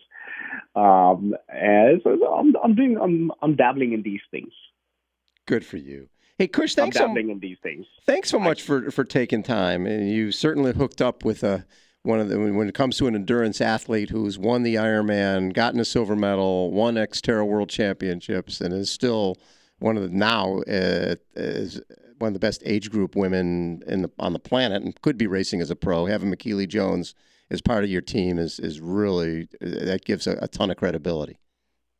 Um, 0.74 1.34
and 1.48 2.00
so 2.02 2.10
I'm, 2.34 2.56
I'm 2.56 2.74
doing, 2.74 2.98
I'm, 3.00 3.30
I'm 3.40 3.54
dabbling 3.54 3.92
in 3.92 4.02
these 4.02 4.20
things. 4.32 4.52
Good 5.46 5.64
for 5.64 5.76
you. 5.76 6.08
Hey, 6.38 6.48
Kush, 6.48 6.74
thanks 6.74 6.96
I'm 6.96 7.08
dabbling 7.08 7.28
so, 7.28 7.32
in 7.32 7.38
these 7.38 7.58
things. 7.62 7.86
Thanks 8.04 8.30
so 8.30 8.38
much 8.40 8.62
I, 8.62 8.66
for 8.66 8.90
for 8.90 9.04
taking 9.04 9.44
time, 9.44 9.86
and 9.86 10.10
you 10.10 10.32
certainly 10.32 10.72
hooked 10.72 11.00
up 11.00 11.24
with 11.24 11.44
a 11.44 11.66
one 12.02 12.18
of 12.18 12.28
the 12.28 12.38
when 12.38 12.68
it 12.68 12.74
comes 12.74 12.96
to 12.98 13.06
an 13.06 13.14
endurance 13.14 13.60
athlete 13.60 14.10
who's 14.10 14.38
won 14.38 14.62
the 14.62 14.74
Ironman, 14.74 15.52
gotten 15.52 15.80
a 15.80 15.84
silver 15.84 16.16
medal, 16.16 16.72
won 16.72 16.94
Xterra 16.94 17.46
World 17.46 17.68
Championships, 17.70 18.60
and 18.60 18.74
is 18.74 18.90
still 18.90 19.36
one 19.78 19.96
of 19.96 20.02
the 20.02 20.08
now 20.08 20.60
uh, 20.68 21.14
is 21.34 21.80
one 22.18 22.28
of 22.28 22.34
the 22.34 22.40
best 22.40 22.62
age 22.64 22.90
group 22.90 23.14
women 23.14 23.82
in 23.86 24.02
the 24.02 24.10
on 24.18 24.32
the 24.32 24.38
planet, 24.38 24.82
and 24.82 25.00
could 25.02 25.16
be 25.16 25.26
racing 25.26 25.60
as 25.60 25.70
a 25.70 25.76
pro. 25.76 26.06
Having 26.06 26.30
Michellie 26.30 26.68
Jones 26.68 27.14
as 27.50 27.60
part 27.60 27.84
of 27.84 27.90
your 27.90 28.00
team 28.00 28.38
is 28.38 28.58
is 28.58 28.80
really 28.80 29.48
that 29.60 30.04
gives 30.04 30.26
a, 30.26 30.38
a 30.42 30.48
ton 30.48 30.70
of 30.70 30.76
credibility. 30.76 31.38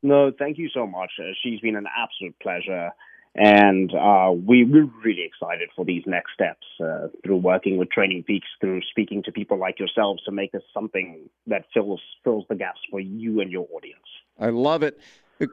No, 0.02 0.32
thank 0.36 0.58
you 0.58 0.68
so 0.74 0.84
much. 0.84 1.12
Uh, 1.20 1.30
she's 1.42 1.60
been 1.60 1.76
an 1.76 1.86
absolute 1.96 2.34
pleasure. 2.40 2.90
And 3.34 3.90
uh, 3.94 4.30
we, 4.32 4.64
we're 4.64 4.90
really 5.02 5.24
excited 5.24 5.70
for 5.74 5.86
these 5.86 6.02
next 6.06 6.34
steps 6.34 6.66
uh, 6.84 7.08
through 7.24 7.38
working 7.38 7.78
with 7.78 7.90
Training 7.90 8.24
Peaks, 8.24 8.46
through 8.60 8.82
speaking 8.90 9.22
to 9.22 9.32
people 9.32 9.58
like 9.58 9.78
yourselves 9.78 10.22
to 10.24 10.32
make 10.32 10.52
this 10.52 10.62
something 10.74 11.30
that 11.46 11.64
fills 11.72 12.00
fills 12.24 12.44
the 12.50 12.54
gaps 12.54 12.80
for 12.90 13.00
you 13.00 13.40
and 13.40 13.50
your 13.50 13.66
audience. 13.74 14.00
I 14.38 14.50
love 14.50 14.82
it. 14.82 15.00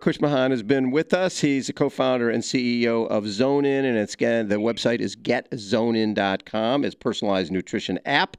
Kush 0.02 0.20
Mahan 0.20 0.52
has 0.52 0.62
been 0.62 0.92
with 0.92 1.14
us. 1.14 1.40
He's 1.40 1.70
a 1.70 1.74
co-founder 1.74 2.30
and 2.30 2.44
CEO 2.44 3.08
of 3.08 3.28
Zone 3.28 3.66
In, 3.66 3.86
and 3.86 3.98
it's 3.98 4.14
again 4.14 4.50
the 4.50 4.56
website 4.56 5.00
is 5.00 5.16
getzonein.com. 5.16 6.84
It's 6.84 6.96
personalized 6.96 7.52
nutrition 7.52 8.00
app. 8.06 8.38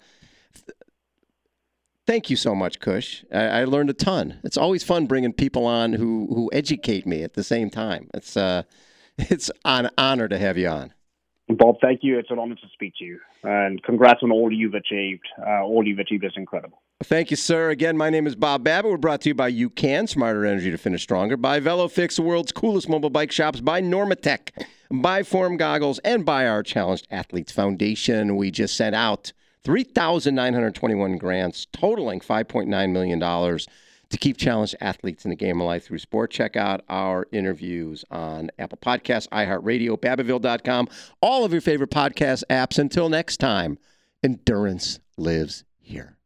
Thank 2.06 2.28
you 2.28 2.36
so 2.36 2.54
much, 2.54 2.80
Kush. 2.80 3.24
I, 3.32 3.44
I, 3.46 3.64
learned 3.64 3.90
a 3.90 3.94
ton. 3.94 4.40
It's 4.42 4.56
always 4.56 4.82
fun 4.82 5.06
bringing 5.06 5.32
people 5.32 5.64
on 5.64 5.92
who 5.92 6.26
who 6.34 6.50
educate 6.52 7.06
me 7.06 7.22
at 7.22 7.34
the 7.34 7.44
same 7.44 7.70
time. 7.70 8.08
It's 8.14 8.36
uh, 8.36 8.64
it's 9.30 9.50
an 9.64 9.90
honor 9.98 10.28
to 10.28 10.38
have 10.38 10.56
you 10.56 10.68
on. 10.68 10.92
Bob, 11.56 11.76
thank 11.80 12.00
you. 12.02 12.18
It's 12.18 12.30
an 12.30 12.38
honor 12.38 12.54
to 12.54 12.68
speak 12.72 12.94
to 12.98 13.04
you. 13.04 13.18
And 13.42 13.82
congrats 13.82 14.22
on 14.22 14.30
all 14.30 14.52
you've 14.52 14.74
achieved. 14.74 15.26
Uh, 15.44 15.62
all 15.62 15.86
you've 15.86 15.98
achieved 15.98 16.24
is 16.24 16.32
incredible. 16.36 16.80
Thank 17.02 17.30
you, 17.30 17.36
sir. 17.36 17.70
Again, 17.70 17.96
my 17.96 18.10
name 18.10 18.26
is 18.26 18.36
Bob 18.36 18.62
Babbitt. 18.62 18.90
We're 18.90 18.98
brought 18.98 19.22
to 19.22 19.30
you 19.30 19.34
by 19.34 19.50
UCAN, 19.50 20.08
Smarter 20.08 20.44
Energy 20.44 20.70
to 20.70 20.76
Finish 20.76 21.02
Stronger, 21.02 21.36
by 21.36 21.58
VeloFix, 21.58 22.16
the 22.16 22.22
world's 22.22 22.52
coolest 22.52 22.88
mobile 22.88 23.10
bike 23.10 23.32
shops, 23.32 23.60
by 23.60 23.80
Normatech, 23.80 24.50
by 24.90 25.22
Form 25.22 25.56
Goggles, 25.56 25.98
and 26.00 26.26
by 26.26 26.46
our 26.46 26.62
Challenged 26.62 27.06
Athletes 27.10 27.52
Foundation. 27.52 28.36
We 28.36 28.50
just 28.50 28.76
sent 28.76 28.94
out 28.94 29.32
3,921 29.64 31.16
grants 31.16 31.66
totaling 31.72 32.20
$5.9 32.20 32.92
million 32.92 33.58
to 34.10 34.18
keep 34.18 34.36
challenged 34.36 34.76
athletes 34.80 35.24
in 35.24 35.30
the 35.30 35.36
game 35.36 35.60
of 35.60 35.66
life 35.66 35.84
through 35.84 35.98
sport. 35.98 36.30
Check 36.30 36.56
out 36.56 36.82
our 36.88 37.26
interviews 37.32 38.04
on 38.10 38.50
Apple 38.58 38.78
Podcasts, 38.78 39.28
iHeartRadio, 39.28 39.96
Babbittville.com, 39.98 40.88
all 41.20 41.44
of 41.44 41.52
your 41.52 41.60
favorite 41.60 41.90
podcast 41.90 42.44
apps. 42.50 42.78
Until 42.78 43.08
next 43.08 43.38
time, 43.38 43.78
endurance 44.22 45.00
lives 45.16 45.64
here. 45.78 46.19